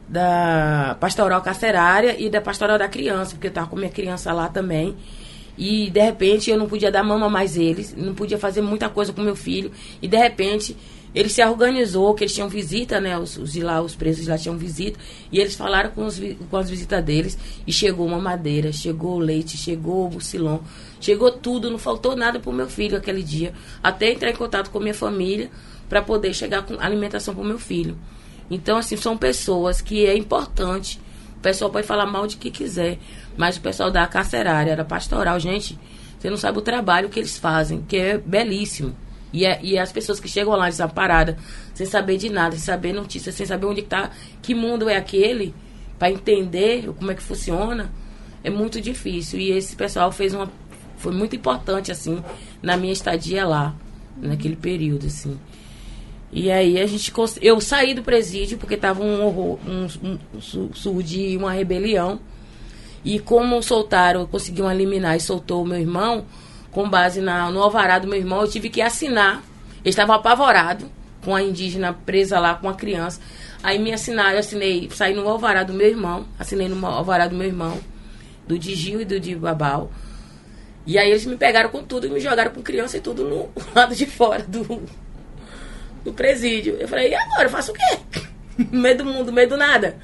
[0.06, 4.48] da pastoral carcerária e da pastoral da criança, porque eu tava com minha criança lá
[4.48, 4.94] também.
[5.56, 9.12] E de repente eu não podia dar mama mais eles, não podia fazer muita coisa
[9.12, 9.70] com meu filho.
[10.02, 10.76] E de repente
[11.14, 13.16] ele se organizou, que eles tinham visita, né?
[13.16, 14.98] Os, os de lá, os presos lá tinham visita.
[15.30, 17.38] E eles falaram com, os, com as visitas deles.
[17.64, 20.62] E chegou uma madeira, chegou o leite, chegou o bucilão,
[21.00, 23.54] chegou tudo, não faltou nada pro meu filho aquele dia.
[23.80, 25.50] Até entrar em contato com minha família
[25.88, 27.96] para poder chegar com alimentação pro meu filho.
[28.50, 31.00] Então, assim, são pessoas que é importante.
[31.36, 32.98] O pessoal pode falar mal de que quiser,
[33.36, 35.78] mas o pessoal da carcerária, da pastoral, gente,
[36.18, 38.96] você não sabe o trabalho que eles fazem, que é belíssimo.
[39.34, 41.34] E, é, e as pessoas que chegam lá desamparadas,
[41.74, 45.52] sem saber de nada, sem saber notícias, sem saber onde está, que mundo é aquele,
[45.98, 47.90] para entender como é que funciona,
[48.44, 49.40] é muito difícil.
[49.40, 50.48] E esse pessoal fez uma.
[50.96, 52.22] Foi muito importante, assim,
[52.62, 53.74] na minha estadia lá,
[54.16, 55.36] naquele período, assim.
[56.30, 57.12] E aí a gente
[57.42, 60.18] eu saí do presídio porque tava um horror, um, um,
[60.86, 62.20] um de uma rebelião.
[63.04, 66.24] E como soltaram, conseguiram eliminar e soltou o meu irmão,
[66.74, 69.42] com base na, no alvará do meu irmão, eu tive que assinar.
[69.84, 70.86] Eles estavam apavorados
[71.24, 73.20] com a indígena presa lá com a criança.
[73.62, 77.36] Aí me assinaram, eu assinei, saí no alvará do meu irmão, assinei no alvará do
[77.36, 77.80] meu irmão,
[78.46, 79.90] do Digil e do de Babal.
[80.84, 83.48] E aí eles me pegaram com tudo e me jogaram com criança e tudo no
[83.74, 84.82] lado de fora do,
[86.04, 86.76] do presídio.
[86.78, 87.44] Eu falei, e agora?
[87.44, 88.26] Eu faço o quê?
[88.70, 89.96] meio do mundo, meio do nada.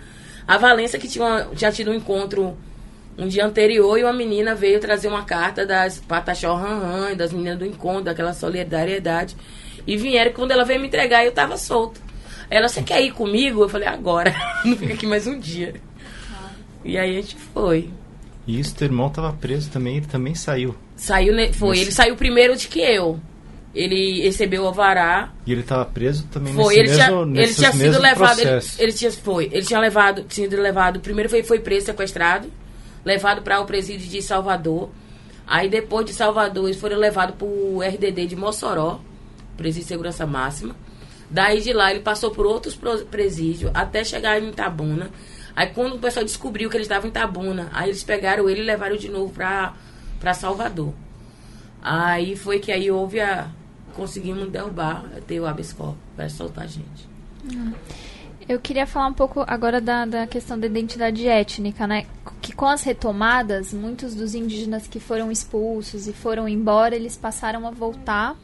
[0.46, 2.56] A Valência, que tinha, tinha tido um encontro
[3.20, 7.58] um dia anterior, e uma menina veio trazer uma carta das Pataxó Ranran, das meninas
[7.58, 9.36] do encontro, daquela solidariedade.
[9.86, 12.00] E vieram, quando ela veio me entregar, eu tava solto.
[12.48, 13.62] Ela, você quer ir comigo?
[13.62, 14.34] Eu falei, agora.
[14.64, 15.74] Não fica aqui mais um dia.
[16.82, 17.90] E aí a gente foi.
[18.46, 20.74] E isso, teu irmão tava preso também, ele também saiu.
[20.96, 21.78] Saiu, foi.
[21.78, 23.20] Ele saiu primeiro de que eu
[23.74, 25.32] ele recebeu o alvará.
[25.46, 28.60] E ele estava preso também foi, nesse ele mesmo, tinha, ele tinha sido levado, ele,
[28.78, 32.48] ele, tinha foi, ele tinha levado, sido levado, primeiro foi foi preso, sequestrado,
[33.05, 34.90] levado para o presídio de Salvador.
[35.46, 39.01] Aí depois de Salvador, eles foram levados para o RDD de Mossoró,
[39.57, 40.76] presídio de segurança máxima.
[41.28, 42.78] Daí de lá ele passou por outros
[43.11, 45.11] presídios até chegar em Itabuna.
[45.55, 48.64] Aí quando o pessoal descobriu que ele estava em Itabuna, aí eles pegaram ele e
[48.64, 49.74] levaram de novo para
[50.18, 50.92] para Salvador.
[51.82, 53.48] Aí foi que aí houve a
[53.94, 57.09] conseguimos derrubar, ter o habeas corpus para soltar a gente.
[58.51, 62.05] Eu queria falar um pouco agora da, da questão da identidade étnica, né?
[62.42, 67.64] Que com as retomadas, muitos dos indígenas que foram expulsos e foram embora, eles passaram
[67.64, 68.36] a voltar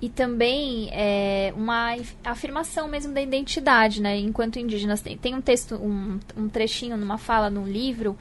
[0.00, 4.16] e também é, uma afirmação mesmo da identidade, né?
[4.18, 8.16] Enquanto indígenas tem, tem um texto, um, um trechinho numa fala num livro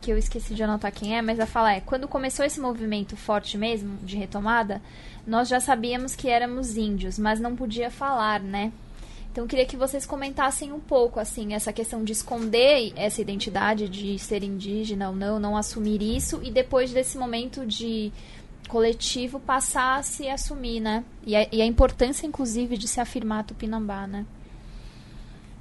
[0.00, 3.18] que eu esqueci de anotar quem é, mas a fala é: quando começou esse movimento
[3.18, 4.80] forte mesmo de retomada,
[5.26, 8.72] nós já sabíamos que éramos índios, mas não podia falar, né?
[9.34, 13.88] Então eu queria que vocês comentassem um pouco assim essa questão de esconder essa identidade
[13.88, 18.12] de ser indígena ou não, não assumir isso e depois desse momento de
[18.68, 21.04] coletivo passar a se assumir, né?
[21.26, 24.24] E a, e a importância inclusive de se afirmar tupinambá, né?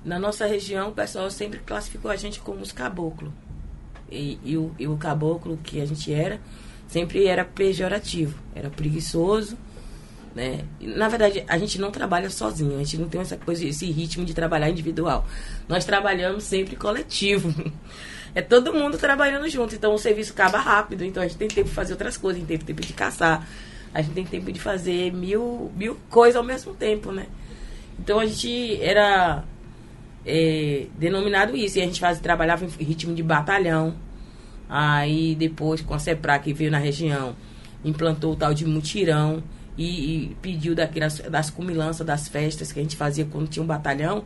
[0.05, 3.33] Na nossa região, o pessoal sempre classificou a gente como os caboclos.
[4.11, 6.39] E, e, o, e o caboclo que a gente era
[6.87, 9.57] sempre era pejorativo, era preguiçoso,
[10.35, 10.65] né?
[10.81, 14.25] Na verdade, a gente não trabalha sozinho, a gente não tem essa coisa, esse ritmo
[14.25, 15.25] de trabalhar individual.
[15.67, 17.53] Nós trabalhamos sempre coletivo.
[18.35, 21.69] É todo mundo trabalhando junto, então o serviço acaba rápido, então a gente tem tempo
[21.69, 23.47] de fazer outras coisas, a gente tem tempo de caçar,
[23.93, 27.27] a gente tem tempo de fazer mil, mil coisas ao mesmo tempo, né?
[27.99, 29.43] Então a gente era
[30.25, 31.77] é, denominado isso.
[31.77, 33.95] E a gente faz, trabalhava em ritmo de batalhão.
[34.69, 37.35] Aí depois, com a CEPRA que veio na região,
[37.83, 39.43] implantou o tal de mutirão
[39.77, 39.85] e,
[40.25, 44.23] e pediu daquelas, das cumilanças das festas que a gente fazia quando tinha um batalhão.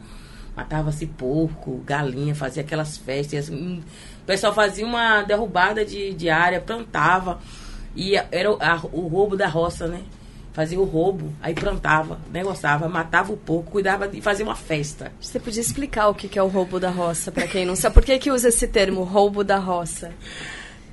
[0.55, 3.45] Matava-se porco, galinha, fazia aquelas festas.
[3.45, 3.83] Assim,
[4.23, 7.39] o pessoal fazia uma derrubada de, de área, plantava.
[7.95, 10.01] E era o, a, o roubo da roça, né?
[10.57, 15.11] fazia o roubo, aí plantava, negociava, matava o porco, cuidava de fazer uma festa.
[15.21, 17.93] Você podia explicar o que é o roubo da roça, para quem não sabe?
[17.93, 20.11] Por que, que usa esse termo, roubo da roça?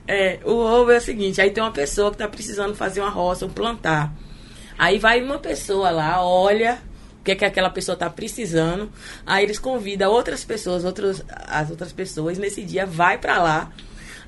[0.06, 3.08] É, o roubo é o seguinte, aí tem uma pessoa que está precisando fazer uma
[3.08, 4.12] roça, um plantar.
[4.78, 6.78] Aí vai uma pessoa lá, olha
[7.20, 8.92] o que, é que aquela pessoa está precisando,
[9.24, 13.70] aí eles convidam outras pessoas, outros, as outras pessoas, nesse dia vai para lá,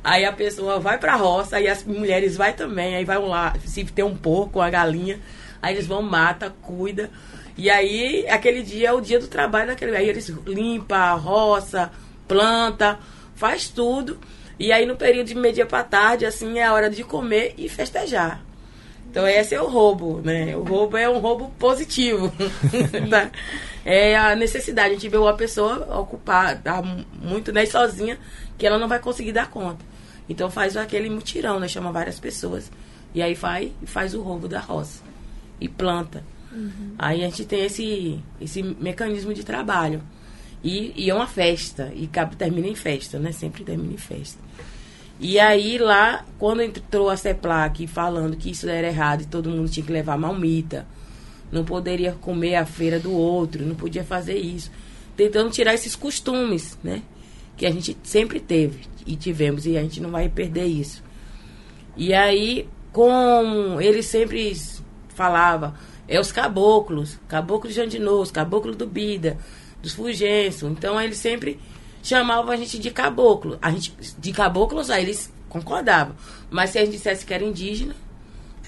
[0.05, 3.85] Aí a pessoa vai pra roça, aí as mulheres vai também, aí vai lá, se
[3.87, 5.21] tem um porco, uma galinha,
[5.67, 7.11] Aí eles vão, mata, cuida.
[7.57, 9.97] E aí, aquele dia é o dia do trabalho daquele.
[9.97, 11.91] Aí eles limpa, roça,
[12.29, 13.01] planta,
[13.35, 14.17] faz tudo.
[14.61, 17.69] E aí no período de meio-dia pra tarde, assim, é a hora de comer e
[17.69, 18.46] festejar.
[19.17, 20.55] Então esse é o roubo, né?
[20.55, 22.31] O roubo é um roubo positivo.
[23.09, 23.31] tá?
[23.83, 24.91] É a necessidade.
[24.91, 28.19] A gente vê uma pessoa ocupar, tá muito né, sozinha,
[28.59, 29.83] que ela não vai conseguir dar conta.
[30.29, 31.67] Então faz aquele mutirão, né?
[31.67, 32.71] Chama várias pessoas.
[33.15, 35.03] E aí vai e faz o roubo da roça.
[35.59, 36.23] E planta.
[36.53, 36.93] Uhum.
[36.99, 40.03] Aí a gente tem esse, esse mecanismo de trabalho.
[40.63, 41.91] E, e é uma festa.
[41.95, 42.07] E
[42.37, 43.33] termina em festa, né?
[43.33, 44.39] Sempre termina em festa.
[45.19, 49.69] E aí lá, quando entrou a CEPLAC falando que isso era errado e todo mundo
[49.69, 50.87] tinha que levar malmita,
[51.51, 54.71] não poderia comer a feira do outro, não podia fazer isso.
[55.17, 57.03] Tentando tirar esses costumes, né?
[57.57, 61.03] Que a gente sempre teve e tivemos, e a gente não vai perder isso.
[61.97, 64.53] E aí, como ele sempre
[65.09, 65.75] falava,
[66.07, 69.39] é os caboclos, caboclos de Andinoso, caboclo do Bida,
[69.83, 70.69] dos Fulgencio.
[70.69, 71.59] Então ele sempre
[72.07, 73.59] chamavam a gente de caboclo.
[73.61, 76.15] A gente, de caboclos, aí eles concordavam.
[76.51, 77.95] Mas se a gente dissesse que era indígena,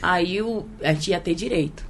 [0.03, 1.87] aí o, a gente ia ter direito.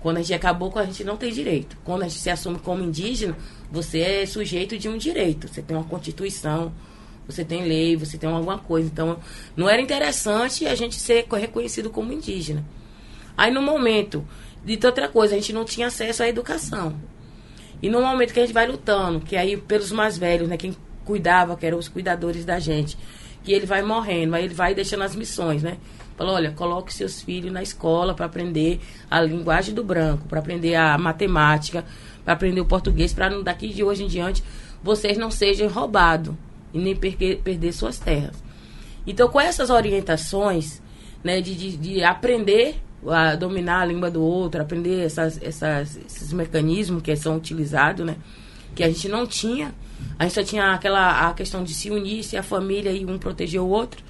[0.00, 1.76] Quando a gente é caboclo, a gente não tem direito.
[1.84, 3.36] Quando a gente se assume como indígena,
[3.70, 5.48] você é sujeito de um direito.
[5.48, 6.72] Você tem uma constituição,
[7.26, 8.88] você tem lei, você tem alguma coisa.
[8.92, 9.18] Então,
[9.56, 12.64] não era interessante a gente ser reconhecido como indígena.
[13.36, 14.26] Aí, no momento
[14.64, 16.94] de outra coisa, a gente não tinha acesso à educação.
[17.82, 20.74] E no momento que a gente vai lutando, que aí pelos mais velhos, né, quem
[21.04, 22.96] cuidava, que eram os cuidadores da gente,
[23.42, 25.78] que ele vai morrendo, aí ele vai deixando as missões, né?
[26.16, 28.80] Falou, olha, coloque seus filhos na escola para aprender
[29.10, 31.84] a linguagem do branco, para aprender a matemática,
[32.24, 34.44] para aprender o português, para daqui de hoje em diante
[34.82, 36.34] vocês não sejam roubados
[36.72, 38.42] e nem perder, perder suas terras.
[39.06, 40.82] Então, com essas orientações,
[41.22, 42.76] né, de, de, de aprender
[43.08, 48.16] a dominar a língua do outro, aprender essas, essas, esses mecanismos que são utilizados, né?
[48.74, 49.74] Que a gente não tinha.
[50.18, 53.18] A gente só tinha aquela a questão de se unir, se a família e um
[53.18, 54.02] proteger o outro.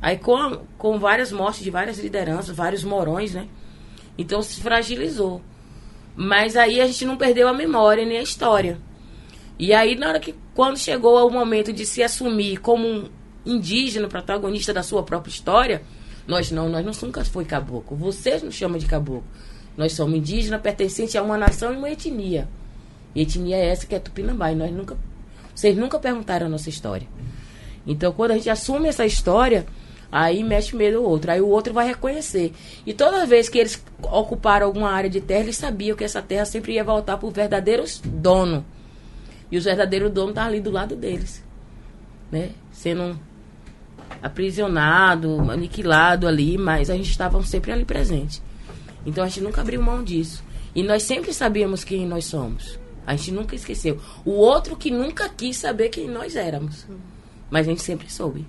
[0.00, 3.48] Aí com, com várias mortes de várias lideranças, vários morões, né?
[4.18, 5.40] Então se fragilizou.
[6.14, 8.78] Mas aí a gente não perdeu a memória nem a história.
[9.58, 13.08] E aí, na hora que, quando chegou o momento de se assumir como um
[13.46, 15.82] indígena, protagonista da sua própria história,
[16.26, 17.96] nós não, nós não nunca foi caboclo.
[17.96, 19.24] Vocês nos chamam de caboclo.
[19.76, 22.48] Nós somos indígenas pertencentes a uma nação e uma etnia.
[23.14, 24.52] E etnia é essa que é Tupinambá.
[24.52, 24.96] E nós nunca,
[25.54, 27.06] vocês nunca perguntaram a nossa história.
[27.86, 29.66] Então, quando a gente assume essa história,
[30.10, 31.30] aí mexe medo o outro.
[31.30, 32.52] Aí o outro vai reconhecer.
[32.86, 36.44] E toda vez que eles ocuparam alguma área de terra, eles sabiam que essa terra
[36.44, 38.62] sempre ia voltar para os verdadeiros donos.
[39.50, 41.42] E os verdadeiros donos estão ali do lado deles.
[42.30, 42.50] Né?
[42.70, 43.18] Sendo
[44.22, 48.42] aprisionado, aniquilado ali, mas a gente estava sempre ali presente.
[49.04, 50.44] Então a gente nunca abriu mão disso.
[50.74, 52.78] E nós sempre sabíamos quem nós somos.
[53.06, 54.00] A gente nunca esqueceu.
[54.24, 56.86] O outro que nunca quis saber quem nós éramos.
[57.50, 58.46] Mas a gente sempre soube.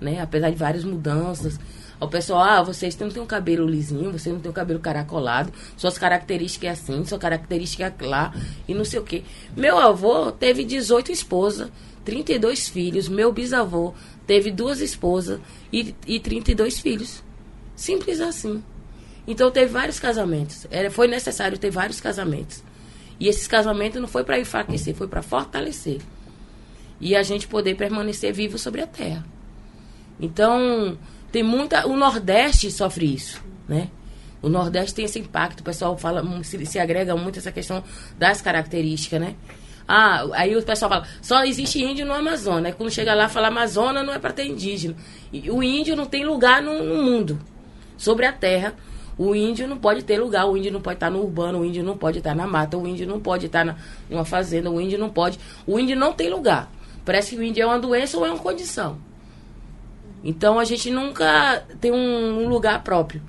[0.00, 0.20] Né?
[0.20, 1.60] Apesar de várias mudanças.
[2.00, 5.52] O pessoal, ah, vocês não têm um cabelo lisinho, vocês não têm um cabelo caracolado,
[5.76, 8.32] suas características é assim, sua característica é lá,
[8.66, 9.22] e não sei o quê.
[9.54, 11.70] Meu avô teve 18 esposas,
[12.02, 13.92] 32 filhos, meu bisavô
[14.26, 15.40] teve duas esposas
[15.72, 17.22] e, e 32 filhos.
[17.74, 18.62] Simples assim.
[19.26, 20.66] Então teve vários casamentos.
[20.70, 22.62] Era, foi necessário ter vários casamentos.
[23.18, 26.00] E esses casamentos não foi para enfraquecer, foi para fortalecer.
[27.00, 29.24] E a gente poder permanecer vivo sobre a terra.
[30.18, 30.98] Então,
[31.30, 31.86] tem muita.
[31.86, 33.88] O Nordeste sofre isso, né?
[34.42, 37.84] O Nordeste tem esse impacto, o pessoal fala, se, se agrega muito essa questão
[38.18, 39.34] das características, né?
[39.92, 42.66] Ah, aí o pessoal fala, só existe índio no Amazonas.
[42.66, 44.94] Aí quando chega lá, fala Amazônia não é para ter indígena.
[45.32, 47.40] E o índio não tem lugar no, no, mundo.
[47.96, 48.76] Sobre a terra,
[49.18, 50.46] o índio não pode ter lugar.
[50.46, 52.86] O índio não pode estar no urbano, o índio não pode estar na mata, o
[52.86, 53.74] índio não pode estar na,
[54.08, 55.40] numa fazenda, o índio não pode.
[55.66, 56.70] O índio não tem lugar.
[57.04, 58.96] Parece que o índio é uma doença ou é uma condição.
[60.22, 63.20] Então a gente nunca tem um, um lugar próprio.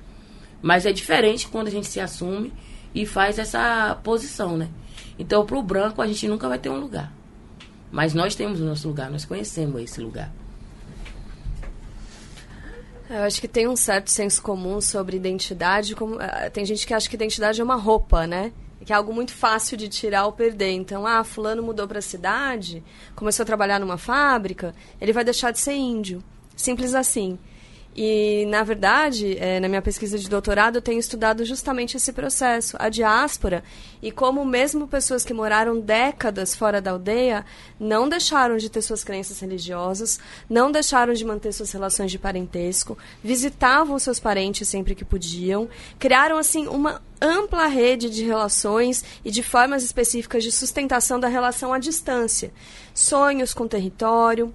[0.62, 2.52] Mas é diferente quando a gente se assume
[2.94, 4.68] e faz essa posição, né?
[5.22, 7.12] Então, para o branco, a gente nunca vai ter um lugar.
[7.92, 10.32] Mas nós temos o nosso lugar, nós conhecemos esse lugar.
[13.08, 15.94] Eu acho que tem um certo senso comum sobre identidade.
[15.94, 18.52] Como, uh, tem gente que acha que identidade é uma roupa, né?
[18.84, 20.72] Que é algo muito fácil de tirar ou perder.
[20.72, 22.82] Então, ah, fulano mudou para a cidade,
[23.14, 26.20] começou a trabalhar numa fábrica, ele vai deixar de ser índio.
[26.56, 27.38] Simples assim.
[27.94, 32.74] E, na verdade, é, na minha pesquisa de doutorado, eu tenho estudado justamente esse processo,
[32.78, 33.62] a diáspora,
[34.00, 37.44] e como mesmo pessoas que moraram décadas fora da aldeia
[37.78, 40.18] não deixaram de ter suas crenças religiosas,
[40.48, 45.68] não deixaram de manter suas relações de parentesco, visitavam seus parentes sempre que podiam,
[45.98, 51.74] criaram, assim, uma ampla rede de relações e de formas específicas de sustentação da relação
[51.74, 52.50] à distância.
[52.94, 54.52] Sonhos com território,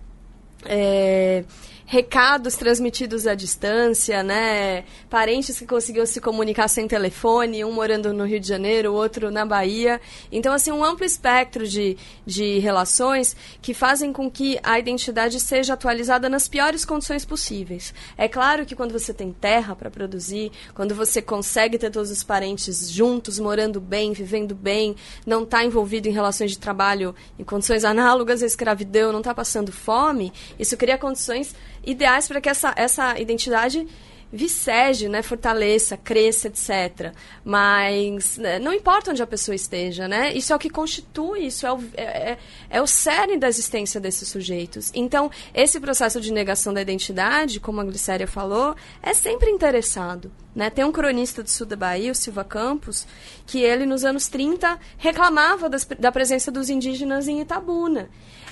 [0.66, 1.46] é,
[1.90, 4.84] recados transmitidos à distância, né?
[5.10, 9.32] Parentes que conseguiam se comunicar sem telefone, um morando no Rio de Janeiro, o outro
[9.32, 10.02] na Bahia.
[10.30, 15.76] Então, assim, um amplo espectro de, de relações que fazem com que a identidade seja
[15.76, 17.94] atualizada nas piores condições possíveis.
[18.18, 22.22] É claro que quando você tem terra para produzir, quando você consegue ter todos os
[22.22, 24.94] parentes juntos, morando bem, vivendo bem,
[25.26, 29.72] não está envolvido em relações de trabalho em condições análogas à escravidão, não está passando
[29.72, 31.56] fome, isso cria condições
[31.88, 33.88] ideais para que essa, essa identidade
[34.32, 37.14] vicege, né, fortaleça, cresça, etc.
[37.44, 40.34] Mas né, não importa onde a pessoa esteja, né?
[40.34, 42.38] Isso é o que constitui, isso é o, é, é,
[42.70, 44.92] é, o cerne da existência desses sujeitos.
[44.94, 50.32] Então, esse processo de negação da identidade, como a Glicéria falou, é sempre interessado.
[50.54, 50.70] Né?
[50.70, 53.08] Tem um cronista do sul da Bahia, o Silva Campos,
[53.46, 58.10] que ele, nos anos 30, reclamava das, da presença dos indígenas em Itabuna.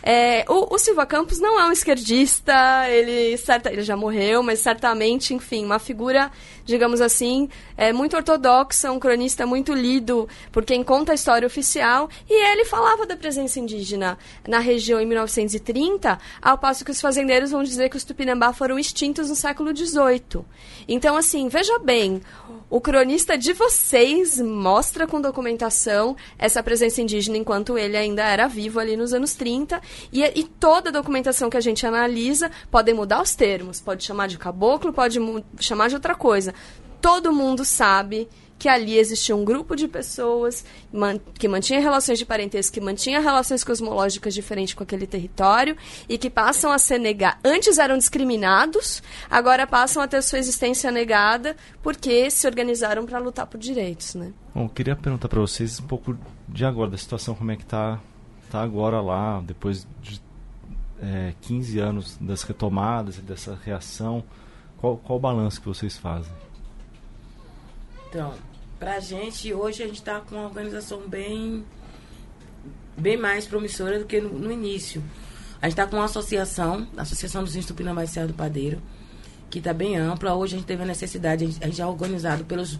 [0.08, 2.53] É, o, o, Silva Campos não é um esquerdista,
[2.88, 6.32] ele, certa, ele já morreu, mas certamente, enfim, uma figura,
[6.64, 12.08] digamos assim, é, muito ortodoxa, um cronista muito lido por quem conta a história oficial,
[12.30, 14.16] e ele falava da presença indígena
[14.47, 18.78] na região em 1930, ao passo que os fazendeiros vão dizer que os Tupinambá foram
[18.78, 20.45] extintos no século XVIII.
[20.88, 22.22] Então, assim, veja bem,
[22.70, 28.80] o cronista de vocês mostra com documentação essa presença indígena enquanto ele ainda era vivo
[28.80, 29.80] ali nos anos 30.
[30.11, 33.80] E, e toda a documentação que a gente analisa pode mudar os termos.
[33.80, 35.20] Pode chamar de caboclo, pode
[35.59, 36.53] chamar de outra coisa.
[36.99, 38.28] Todo mundo sabe
[38.66, 43.20] que ali existia um grupo de pessoas man que mantinha relações de parentesco, que mantinha
[43.20, 45.78] relações cosmológicas diferentes com aquele território
[46.09, 47.38] e que passam a ser negados.
[47.45, 53.45] Antes eram discriminados, agora passam a ter sua existência negada porque se organizaram para lutar
[53.45, 54.34] por direitos, né?
[54.55, 56.18] Bom, queria perguntar para vocês um pouco
[56.49, 57.99] de agora, da situação, como é que está
[58.49, 60.20] tá agora lá, depois de
[61.03, 64.24] é, 15 anos das retomadas e dessa reação.
[64.80, 66.34] Qual, qual o balanço que vocês fazem?
[68.09, 68.34] Então,
[68.86, 71.66] pra gente, hoje a gente está com uma organização bem,
[72.96, 75.04] bem mais promissora do que no, no início.
[75.60, 78.80] A gente está com uma associação, a Associação dos Índios Tupinambá do Padeiro,
[79.50, 80.36] que está bem ampla.
[80.36, 82.80] Hoje a gente teve a necessidade, a gente, a gente é organizado pelos,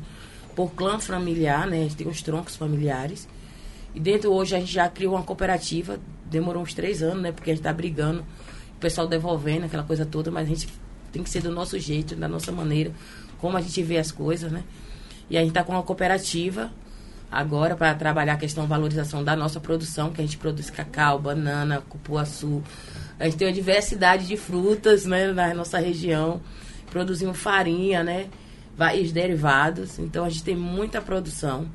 [0.56, 1.80] por clã familiar, né?
[1.80, 3.28] A gente tem os troncos familiares.
[3.95, 7.32] E dentro hoje a gente já criou uma cooperativa, demorou uns três anos, né?
[7.32, 8.24] Porque a gente está brigando,
[8.78, 10.68] o pessoal devolvendo aquela coisa toda, mas a gente
[11.12, 12.91] tem que ser do nosso jeito, da nossa maneira,
[13.39, 14.64] como a gente vê as coisas, né?
[15.30, 16.71] E a gente está com uma cooperativa
[17.32, 21.82] agora para trabalhar a questão valorização da nossa produção, que a gente produz cacau, banana,
[21.89, 22.63] cupuaçu.
[23.19, 26.41] A gente tem uma diversidade de frutas né, na nossa região.
[26.91, 28.28] Produzimos farinha, né?
[28.78, 29.99] Vários derivados.
[29.99, 31.67] Então a gente tem muita produção.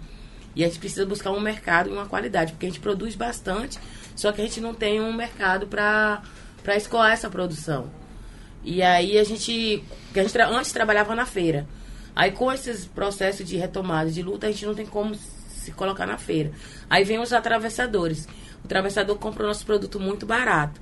[0.54, 3.78] E a gente precisa buscar um mercado e uma qualidade, porque a gente produz bastante,
[4.16, 6.22] só que a gente não tem um mercado para
[6.76, 7.88] escoar essa produção.
[8.64, 9.82] E aí a gente,
[10.14, 11.66] a gente antes trabalhava na feira.
[12.14, 16.06] Aí com esses processos de retomada, de luta, a gente não tem como se colocar
[16.06, 16.50] na feira.
[16.88, 18.26] Aí vem os atravessadores.
[18.62, 20.80] O atravessador compra o nosso produto muito barato.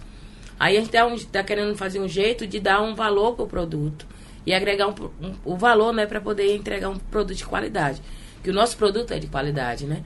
[0.59, 3.49] Aí a gente está tá querendo fazer um jeito de dar um valor para o
[3.49, 4.07] produto
[4.45, 8.03] e agregar um, um, o valor né, para poder entregar um produto de qualidade.
[8.43, 10.03] Que o nosso produto é de qualidade, né?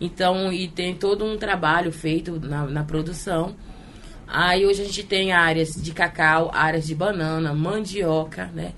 [0.00, 3.56] Então, e tem todo um trabalho feito na, na produção.
[4.26, 8.74] Aí hoje a gente tem áreas de cacau, áreas de banana, mandioca, né?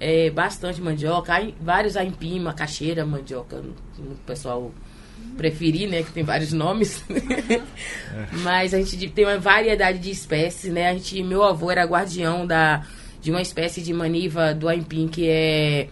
[0.00, 3.62] É, bastante mandioca, vários aipim, macaxeira, mandioca,
[3.98, 4.72] o pessoal
[5.36, 7.04] preferir, né, que tem vários nomes.
[8.12, 8.26] É.
[8.42, 10.88] Mas a gente tem uma variedade de espécies, né?
[10.88, 12.84] A gente, meu avô era guardião da
[13.20, 15.88] de uma espécie de maniva do aipim que é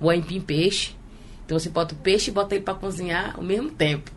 [0.00, 0.92] o aipim peixe.
[1.44, 4.10] Então você bota o peixe e bota ele para cozinhar ao mesmo tempo.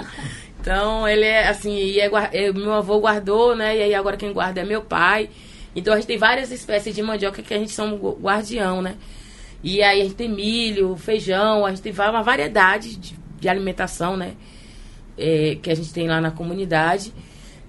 [0.60, 3.76] então ele é assim, e é, é, meu avô guardou, né?
[3.76, 5.30] E aí agora quem guarda é meu pai.
[5.74, 8.96] Então a gente tem várias espécies de mandioca que a gente chama guardião, né?
[9.62, 14.16] E aí a gente tem milho, feijão, a gente tem uma variedade de, de alimentação,
[14.16, 14.34] né?
[15.16, 17.12] É, que a gente tem lá na comunidade.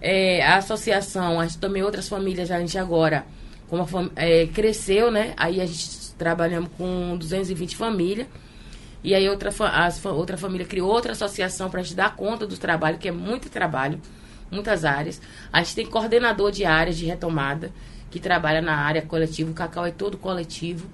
[0.02, 3.26] É, a associação, a gente também outras famílias, a gente agora
[3.68, 3.86] como
[4.16, 5.34] é, cresceu, né?
[5.38, 8.28] Aí a gente trabalhamos com 220 famílias.
[9.04, 12.58] E aí outra, as, outra família criou outra associação para a gente dar conta do
[12.58, 14.00] trabalho, que é muito trabalho,
[14.50, 15.22] muitas áreas.
[15.52, 17.72] A gente tem coordenador de áreas de retomada
[18.12, 19.50] que trabalha na área coletiva.
[19.50, 20.88] O Cacau é todo coletivo,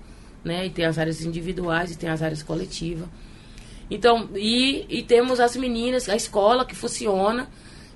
[0.46, 0.68] né?
[0.68, 3.10] E tem as áreas individuais e tem as áreas coletivas.
[3.90, 7.50] Então, e, e temos as meninas, a escola que funciona,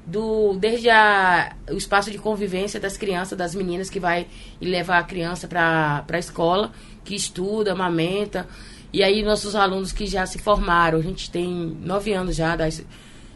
[0.05, 4.28] do desde a, o espaço de convivência das crianças, das meninas que vai
[4.59, 6.72] levar a criança para a escola,
[7.03, 8.47] que estuda, amamenta.
[8.91, 11.47] E aí nossos alunos que já se formaram, a gente tem
[11.82, 12.84] nove anos já das,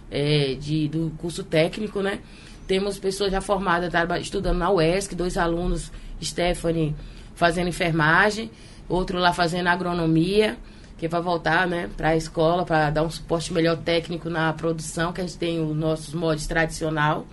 [0.09, 2.19] é, de, do curso técnico, né?
[2.67, 3.91] Temos pessoas já formadas
[4.21, 5.91] estudando na UESC, dois alunos,
[6.21, 6.95] Stephanie
[7.35, 8.49] fazendo enfermagem,
[8.87, 10.57] outro lá fazendo agronomia
[10.97, 14.53] que é para voltar né, para a escola, para dar um suporte melhor técnico na
[14.53, 17.27] produção, que a gente tem os nossos modos tradicional.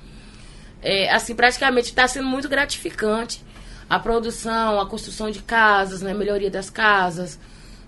[0.83, 3.43] É, assim, praticamente está sendo muito gratificante
[3.89, 7.39] a produção, a construção de casas, né, melhoria das casas.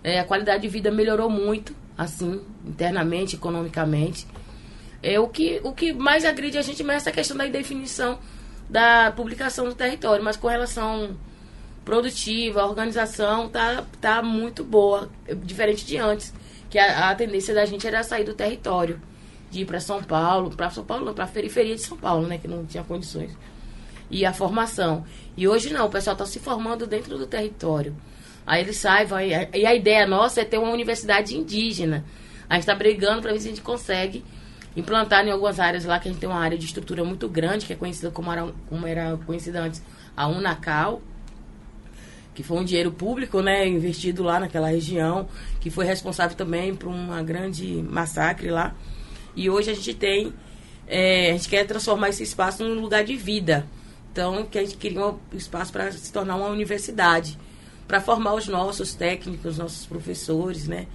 [0.02, 4.26] É, a qualidade de vida melhorou muito, assim, internamente, economicamente.
[5.04, 8.18] É, o, que, o que mais agride a gente é essa questão da indefinição
[8.70, 11.14] da publicação do território, mas com relação
[11.84, 15.10] produtiva, a organização tá, tá muito boa,
[15.42, 16.32] diferente de antes,
[16.70, 18.98] que a, a tendência da gente era sair do território,
[19.50, 22.38] de ir para São Paulo, para São Paulo, para a periferia de São Paulo, né,
[22.38, 23.36] que não tinha condições.
[24.10, 25.04] E a formação.
[25.36, 27.94] E hoje não, o pessoal está se formando dentro do território.
[28.46, 32.02] Aí eles saem, vai, e a ideia nossa é ter uma universidade indígena.
[32.48, 34.24] A gente está brigando para ver se a gente consegue
[34.76, 37.66] implantar em algumas áreas lá, que a gente tem uma área de estrutura muito grande,
[37.66, 39.82] que é conhecida como era, como era conhecida antes
[40.16, 41.00] a Unacal,
[42.34, 45.28] que foi um dinheiro público, né, investido lá naquela região,
[45.60, 48.74] que foi responsável também por uma grande massacre lá.
[49.36, 50.32] E hoje a gente tem,
[50.86, 53.66] é, a gente quer transformar esse espaço num lugar de vida.
[54.12, 57.38] Então, que a gente queria um espaço para se tornar uma universidade,
[57.86, 60.86] para formar os nossos técnicos, os nossos professores, né,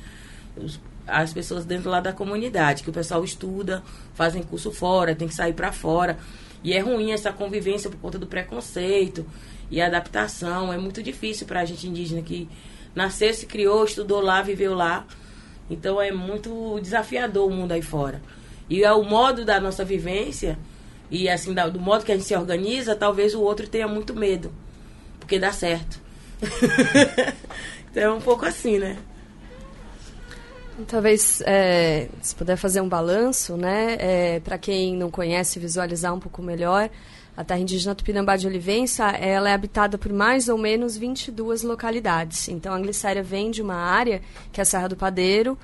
[0.58, 0.80] os,
[1.12, 3.84] as pessoas dentro lá da comunidade, que o pessoal estuda,
[4.14, 6.18] fazem curso fora, tem que sair para fora.
[6.64, 9.26] E é ruim essa convivência por conta do preconceito
[9.72, 10.74] e adaptação.
[10.74, 12.50] É muito difícil para a gente indígena que
[12.94, 15.06] nasceu, se criou, estudou lá, viveu lá.
[15.70, 18.22] Então é muito desafiador o mundo aí fora.
[18.70, 20.58] E é o modo da nossa vivência
[21.12, 24.52] e assim do modo que a gente se organiza, talvez o outro tenha muito medo,
[25.20, 26.00] porque dá certo.
[27.90, 28.98] então é um pouco assim, né?
[30.88, 36.20] Talvez, é, se puder fazer um balanço, né, é, para quem não conhece, visualizar um
[36.20, 36.90] pouco melhor,
[37.36, 42.50] a terra indígena Tupinambá de Olivença, ela é habitada por mais ou menos 22 localidades.
[42.50, 44.22] Então, a Glicéria vem de uma área,
[44.52, 45.58] que é a Serra do Padeiro,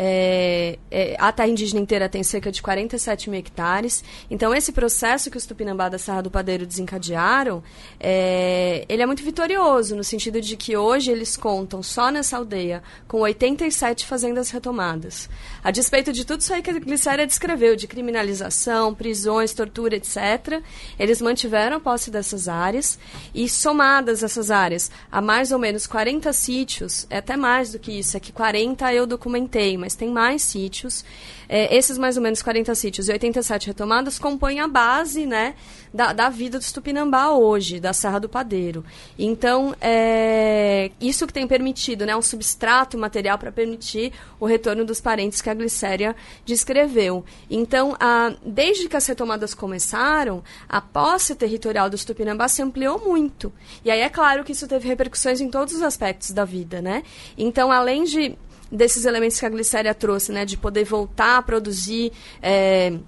[0.00, 4.04] é, é, a terra indígena inteira tem cerca de 47 mil hectares.
[4.30, 7.64] Então, esse processo que os Tupinambá da Serra do Padeiro desencadearam,
[7.98, 12.80] é, ele é muito vitorioso, no sentido de que hoje eles contam, só nessa aldeia,
[13.08, 15.28] com 87 fazendas retomadas.
[15.64, 20.62] A despeito de tudo isso aí que a Glicéria descreveu, de criminalização, prisões, tortura, etc.,
[20.96, 23.00] eles mantiveram a posse dessas áreas
[23.34, 27.98] e, somadas essas áreas a mais ou menos 40 sítios, é até mais do que
[27.98, 31.02] isso, é que 40 eu documentei, mas mas tem mais sítios.
[31.48, 35.54] É, esses mais ou menos 40 sítios e 87 retomadas compõem a base né,
[35.94, 38.84] da, da vida dos Tupinambá hoje, da Serra do Padeiro.
[39.18, 45.00] Então, é, isso que tem permitido, né, um substrato material para permitir o retorno dos
[45.00, 46.14] parentes que a Glicéria
[46.44, 47.24] descreveu.
[47.50, 53.50] Então, a, desde que as retomadas começaram, a posse territorial dos Tupinambá se ampliou muito.
[53.82, 57.02] E aí é claro que isso teve repercussões em todos os aspectos da vida, né?
[57.38, 58.36] Então, além de
[58.70, 62.12] desses elementos que a glicéria trouxe, né, de poder voltar a produzir
[62.42, 62.98] é,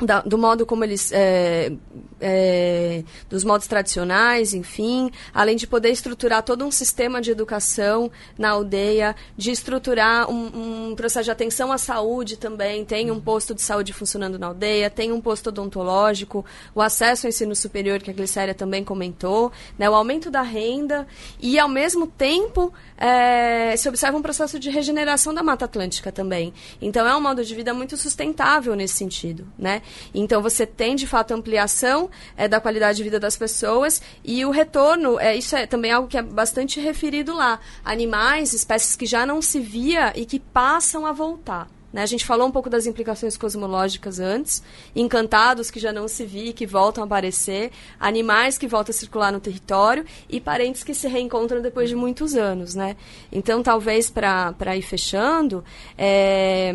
[0.00, 1.72] da, do modo como eles é,
[2.20, 8.50] é, dos modos tradicionais, enfim, além de poder estruturar todo um sistema de educação na
[8.50, 13.62] aldeia, de estruturar um, um, processo de atenção à saúde também, tem um posto de
[13.62, 18.14] saúde funcionando na aldeia, tem um posto odontológico, o acesso ao ensino superior que a
[18.14, 21.06] Glicéria também comentou, né, o aumento da renda
[21.40, 26.52] e ao mesmo tempo é, se observa um processo de regeneração da Mata Atlântica também.
[26.80, 29.82] Então é um modo de vida muito sustentável nesse sentido, né?
[30.14, 34.50] Então você tem de fato ampliação é, da qualidade de vida das pessoas e o
[34.50, 37.60] retorno, é, isso é também algo que é bastante referido lá.
[37.84, 41.68] Animais, espécies que já não se via e que passam a voltar.
[41.94, 42.02] Né?
[42.02, 44.64] A gente falou um pouco das implicações cosmológicas antes,
[44.96, 47.70] encantados que já não se vi, que voltam a aparecer,
[48.00, 52.34] animais que voltam a circular no território e parentes que se reencontram depois de muitos
[52.34, 52.74] anos.
[52.74, 52.96] Né?
[53.30, 55.64] Então, talvez para ir fechando,
[55.96, 56.74] é,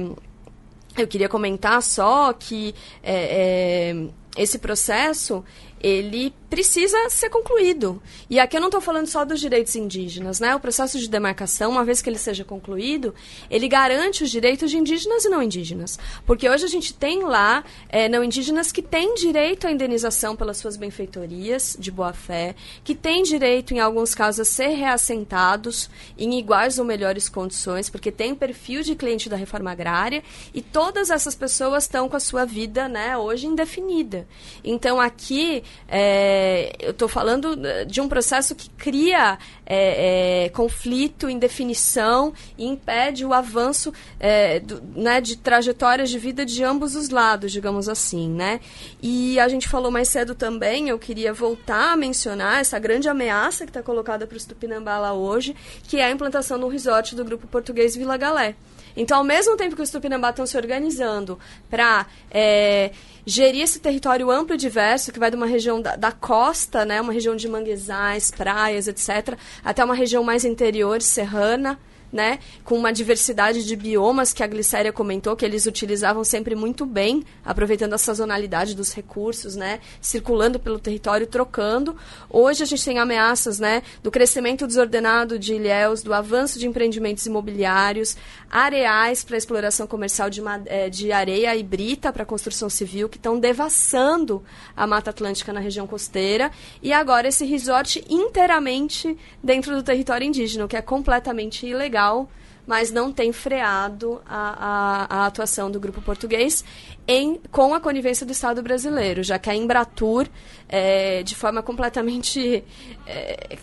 [0.98, 2.74] eu queria comentar só que
[3.04, 5.44] é, é, esse processo
[5.82, 8.02] ele precisa ser concluído.
[8.30, 10.56] E aqui eu não estou falando só dos direitos indígenas, né?
[10.56, 13.14] O processo de demarcação, uma vez que ele seja concluído,
[13.50, 16.00] ele garante os direitos de indígenas e não indígenas.
[16.26, 20.58] Porque hoje a gente tem lá é, não indígenas que têm direito à indenização pelas
[20.58, 26.80] suas benfeitorias de boa-fé, que têm direito, em alguns casos, a ser reassentados em iguais
[26.80, 30.24] ou melhores condições, porque tem perfil de cliente da reforma agrária,
[30.54, 34.28] e todas essas pessoas estão com a sua vida, né, hoje indefinida.
[34.64, 36.39] Então, aqui, é,
[36.80, 39.38] eu estou falando de um processo que cria
[39.70, 46.43] é, é, conflito, indefinição e impede o avanço é, do, né, de trajetórias de vida
[46.43, 48.59] de ambos os lados, digamos assim, né?
[49.01, 53.65] E a gente falou mais cedo também, eu queria voltar a mencionar essa grande ameaça
[53.65, 57.47] que está colocada para os Tupinambá hoje, que é a implantação do resort do grupo
[57.47, 58.55] português Vila Galé.
[58.95, 61.39] Então, ao mesmo tempo que os Tupinambá estão se organizando
[61.70, 62.91] para é,
[63.26, 66.99] gerir esse território amplo e diverso, que vai de uma região da, da, costa, né,
[66.99, 71.80] uma região de manguezais, praias, etc., até uma região mais interior, serrana,
[72.12, 76.86] né, com uma diversidade de biomas que a Glicéria comentou que eles utilizavam sempre muito
[76.86, 81.95] bem, aproveitando a sazonalidade dos recursos, né, circulando pelo território, trocando.
[82.30, 87.26] Hoje a gente tem ameaças, né, do crescimento desordenado de ilhéus, do avanço de empreendimentos
[87.26, 88.18] imobiliários,
[88.49, 93.39] areais para exploração comercial de, eh, de areia e brita para construção civil que estão
[93.39, 94.43] devassando
[94.76, 96.51] a Mata Atlântica na região costeira
[96.82, 102.30] e agora esse resort inteiramente dentro do território indígena, o que é completamente ilegal legal,
[102.66, 106.64] mas não tem freado a, a, a atuação do grupo português
[107.08, 110.28] em, com a conivência do Estado brasileiro, já que a Embratur,
[110.68, 112.64] é, de forma completamente.
[113.06, 113.58] É,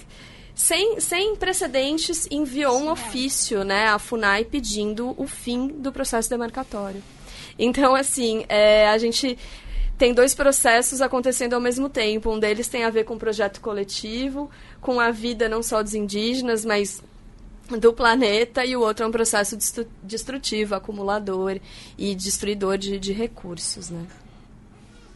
[0.55, 7.03] sem, sem precedentes, enviou um ofício né, à FUNAI pedindo o fim do processo demarcatório.
[7.59, 9.39] Então, assim, é, a gente
[9.99, 12.32] tem dois processos acontecendo ao mesmo tempo.
[12.32, 15.95] Um deles tem a ver com o projeto coletivo, com a vida não só dos
[15.95, 17.03] indígenas, mas
[17.81, 19.57] do planeta e o outro é um processo
[20.03, 21.59] destrutivo, acumulador
[21.99, 24.07] e destruidor de, de recursos, né?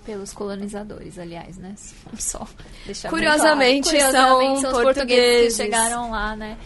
[0.05, 1.75] Pelos colonizadores, aliás, né?
[2.19, 2.47] Só
[3.09, 6.59] Curiosamente, Curiosamente, são, são os portugueses que chegaram lá, né?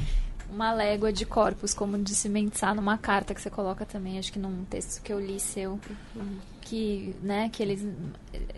[0.49, 4.39] Uma légua de corpos, como disse Mensah numa carta que você coloca também, acho que
[4.39, 5.81] num texto que eu li seu,
[6.61, 7.85] que, né, que eles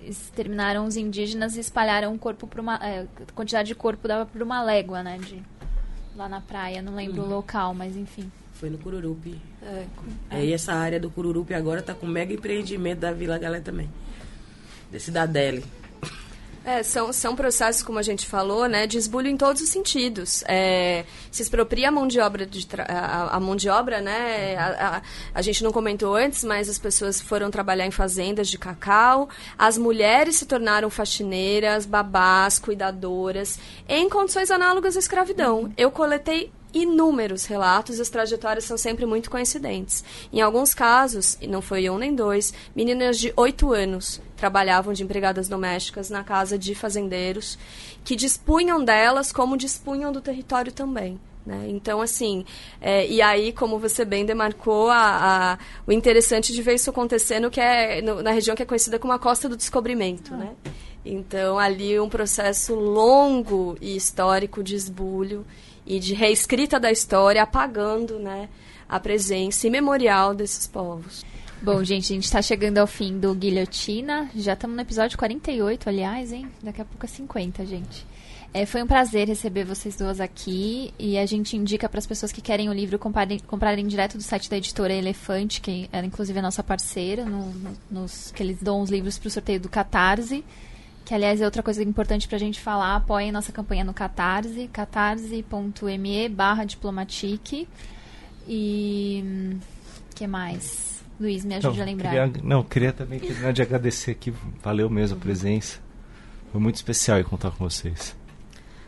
[0.03, 2.77] exterminaram os indígenas e espalharam o corpo para uma...
[2.83, 5.17] É, quantidade de corpo dava para uma légua, né?
[5.17, 5.43] De,
[6.17, 7.29] lá na praia, não lembro uhum.
[7.29, 8.31] o local, mas enfim.
[8.55, 9.39] Foi no Cururupi.
[9.63, 9.85] É,
[10.31, 10.45] é.
[10.45, 13.91] E essa área do Cururupi agora está com mega empreendimento da Vila Galé também.
[14.91, 15.63] De Cidadele.
[16.67, 20.43] É, são, são processos, como a gente falou, né, de esbulho em todos os sentidos.
[20.49, 24.97] É, se expropria a mão de obra, de a, a, mão de obra, né, a,
[24.97, 25.03] a,
[25.33, 29.79] a, gente não comentou antes, mas as pessoas foram trabalhar em fazendas de cacau, as
[29.79, 35.73] mulheres se tornaram faxineiras, babás, cuidadoras, em condições análogas à escravidão.
[35.77, 40.05] Eu coletei inúmeros relatos e as trajetórias são sempre muito coincidentes.
[40.33, 45.03] Em alguns casos, e não foi um nem dois, meninas de 8 anos trabalhavam de
[45.03, 47.59] empregadas domésticas na casa de fazendeiros
[48.05, 51.19] que dispunham delas como dispunham do território também.
[51.47, 51.67] Né?
[51.69, 52.45] Então, assim,
[52.81, 57.51] é, e aí, como você bem demarcou, a, a, o interessante de ver isso acontecendo
[57.51, 60.37] que é no, na região que é conhecida como a Costa do Descobrimento, ah.
[60.37, 60.57] né?
[61.05, 65.47] Então, ali um processo longo e histórico de esbulho
[65.87, 68.49] e de reescrita da história, apagando né,
[68.89, 71.25] a presença imemorial desses povos.
[71.63, 74.31] Bom, gente, a gente está chegando ao fim do Guilhotina.
[74.35, 76.47] Já estamos no episódio 48, aliás, hein?
[76.63, 78.07] Daqui a pouco é 50, gente.
[78.53, 82.33] É, foi um prazer receber vocês duas aqui e a gente indica para as pessoas
[82.33, 86.39] que querem o livro comprarem, comprarem direto do site da editora Elefante, que era inclusive
[86.39, 89.69] a nossa parceira, no, no, nos, que eles dão os livros para o sorteio do
[89.69, 90.45] Catarse.
[91.07, 92.97] Que, aliás, é outra coisa importante para a gente falar.
[92.97, 97.69] Apoiem nossa campanha no Catarse, catarse.me barra diplomatique.
[98.49, 99.57] E...
[100.17, 101.05] que mais?
[101.21, 102.11] Luiz, me ajude não, a lembrar.
[102.11, 104.35] Queria, não, queria também terminar de agradecer aqui.
[104.61, 105.79] Valeu mesmo a presença.
[106.51, 108.17] Foi muito especial contar com vocês.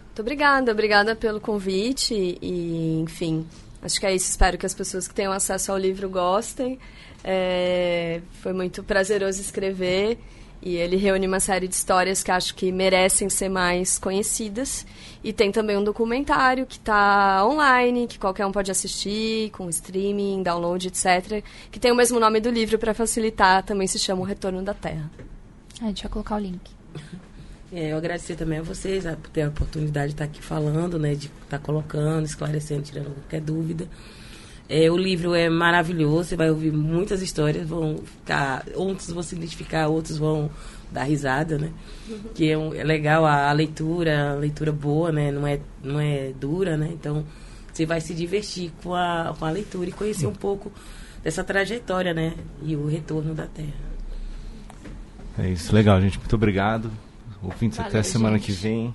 [0.06, 0.72] Muito obrigada.
[0.72, 2.36] Obrigada pelo convite.
[2.42, 3.46] E, enfim,
[3.80, 4.28] acho que é isso.
[4.28, 6.80] Espero que as pessoas que tenham acesso ao livro gostem.
[7.22, 10.18] É, foi muito prazeroso escrever.
[10.60, 14.84] E ele reúne uma série de histórias que acho que merecem ser mais conhecidas.
[15.22, 20.42] E tem também um documentário que está online, que qualquer um pode assistir, com streaming,
[20.42, 21.44] download, etc.
[21.70, 24.74] Que tem o mesmo nome do livro para facilitar, também se chama O Retorno da
[24.74, 25.10] Terra.
[25.80, 26.60] A gente vai colocar o link.
[27.70, 31.14] É, eu agradecer também a vocês por ter a oportunidade de estar aqui falando, né,
[31.14, 33.86] de estar colocando, esclarecendo, tirando qualquer dúvida.
[34.68, 39.34] É, o livro é maravilhoso, você vai ouvir muitas histórias, vão ficar, outros vão se
[39.34, 40.50] identificar, outros vão
[40.90, 41.70] dar risada, né?
[42.34, 45.30] Que é, um, é legal a, a, leitura, a leitura boa, né?
[45.30, 46.90] Não é, não é dura, né?
[46.92, 47.24] Então
[47.72, 50.70] você vai se divertir com a, com a leitura e conhecer um pouco
[51.22, 52.34] dessa trajetória, né?
[52.62, 53.88] E o retorno da Terra.
[55.38, 56.18] É isso, legal, gente.
[56.18, 56.90] Muito obrigado.
[57.42, 58.46] Ouvintes até semana gente.
[58.46, 58.94] que vem.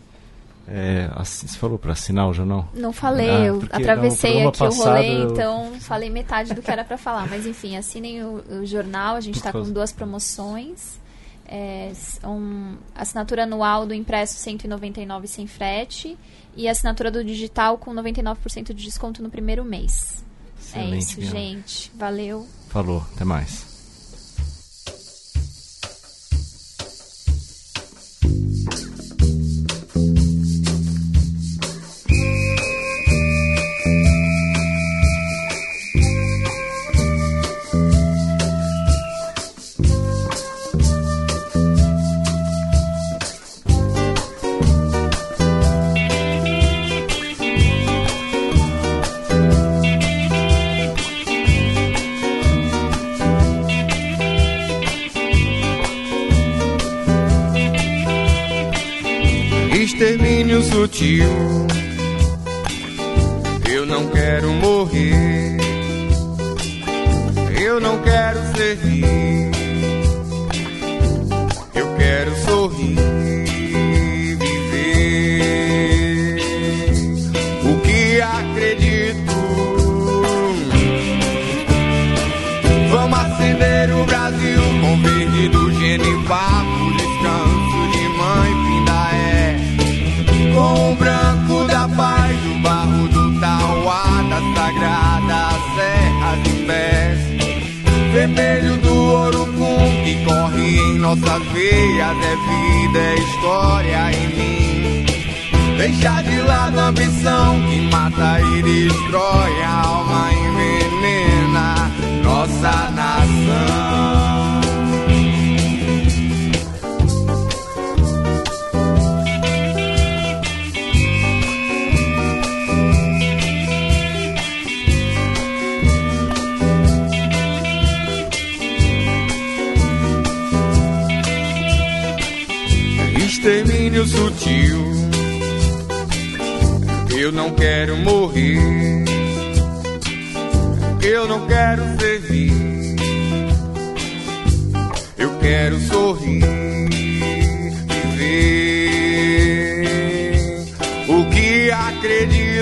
[0.67, 2.69] É, você falou para assinar o jornal?
[2.73, 5.29] Não falei, ah, eu atravessei aqui o rolê, eu...
[5.29, 7.27] então falei metade do que era para falar.
[7.27, 11.01] Mas enfim, assinem o, o jornal, a gente está com duas promoções.
[11.45, 11.91] É,
[12.23, 16.17] um, assinatura anual do impresso 199 sem frete
[16.55, 20.23] e assinatura do digital com 99% de desconto no primeiro mês.
[20.73, 21.91] É Excelente, é isso, gente.
[21.95, 22.47] Valeu.
[22.69, 23.72] Falou, até mais.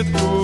[0.02, 0.42] Acredito.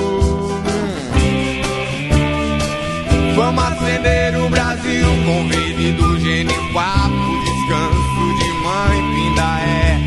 [3.35, 7.15] Vamos acender o Brasil com verde do genipapo,
[7.45, 9.97] descanso de mãe, pinda é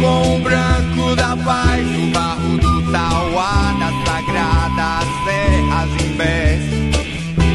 [0.00, 6.62] com o branco da paz, o barro do Tauá, da sagrada serras imbés.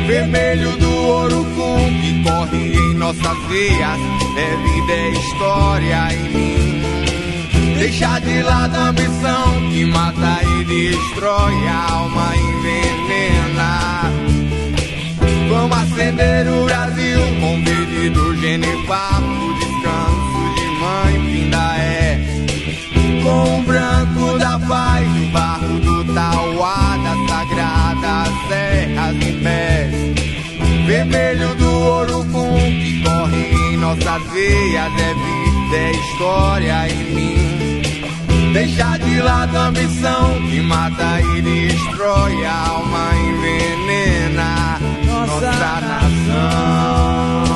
[0.07, 3.99] Vermelho do ouro com que corre em nossas veias,
[4.37, 6.76] é vida, é história em mim.
[7.77, 14.11] Deixar de lado a ambição que mata e destrói, a alma envenena.
[15.49, 21.97] Vamos acender o Brasil com verde do genipapo, descanso de mãe, pinda é
[23.23, 30.87] com o branco da paz, o barro do Tauá, da sagrada serras em pés.
[30.87, 32.96] Vermelho do ouro com que
[33.77, 38.51] em veias, é vida, é história em mim.
[38.53, 47.46] Deixar de lado a ambição que mata e destrói, a alma envenena nossa, nossa nação.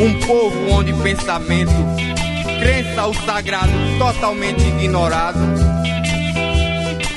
[0.00, 1.74] Um povo onde pensamento,
[2.58, 5.38] crença o sagrado totalmente ignorado.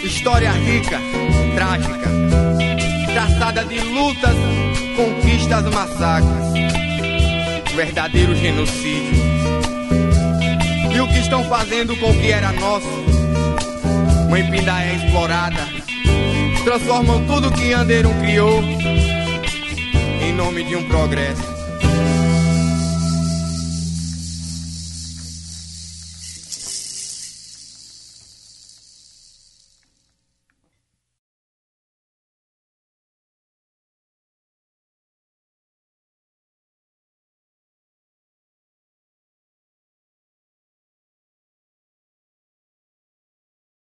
[0.04, 1.00] História rica,
[1.56, 2.12] trágica,
[3.14, 4.36] traçada de lutas,
[4.98, 6.34] conquistas, massacres.
[7.74, 9.16] Verdadeiro genocídio.
[10.94, 12.90] E o que estão fazendo com o que era nosso?
[14.30, 15.70] Mãe é explorada.
[16.66, 18.62] Transformam tudo que Anderon criou
[20.22, 21.53] em nome de um progresso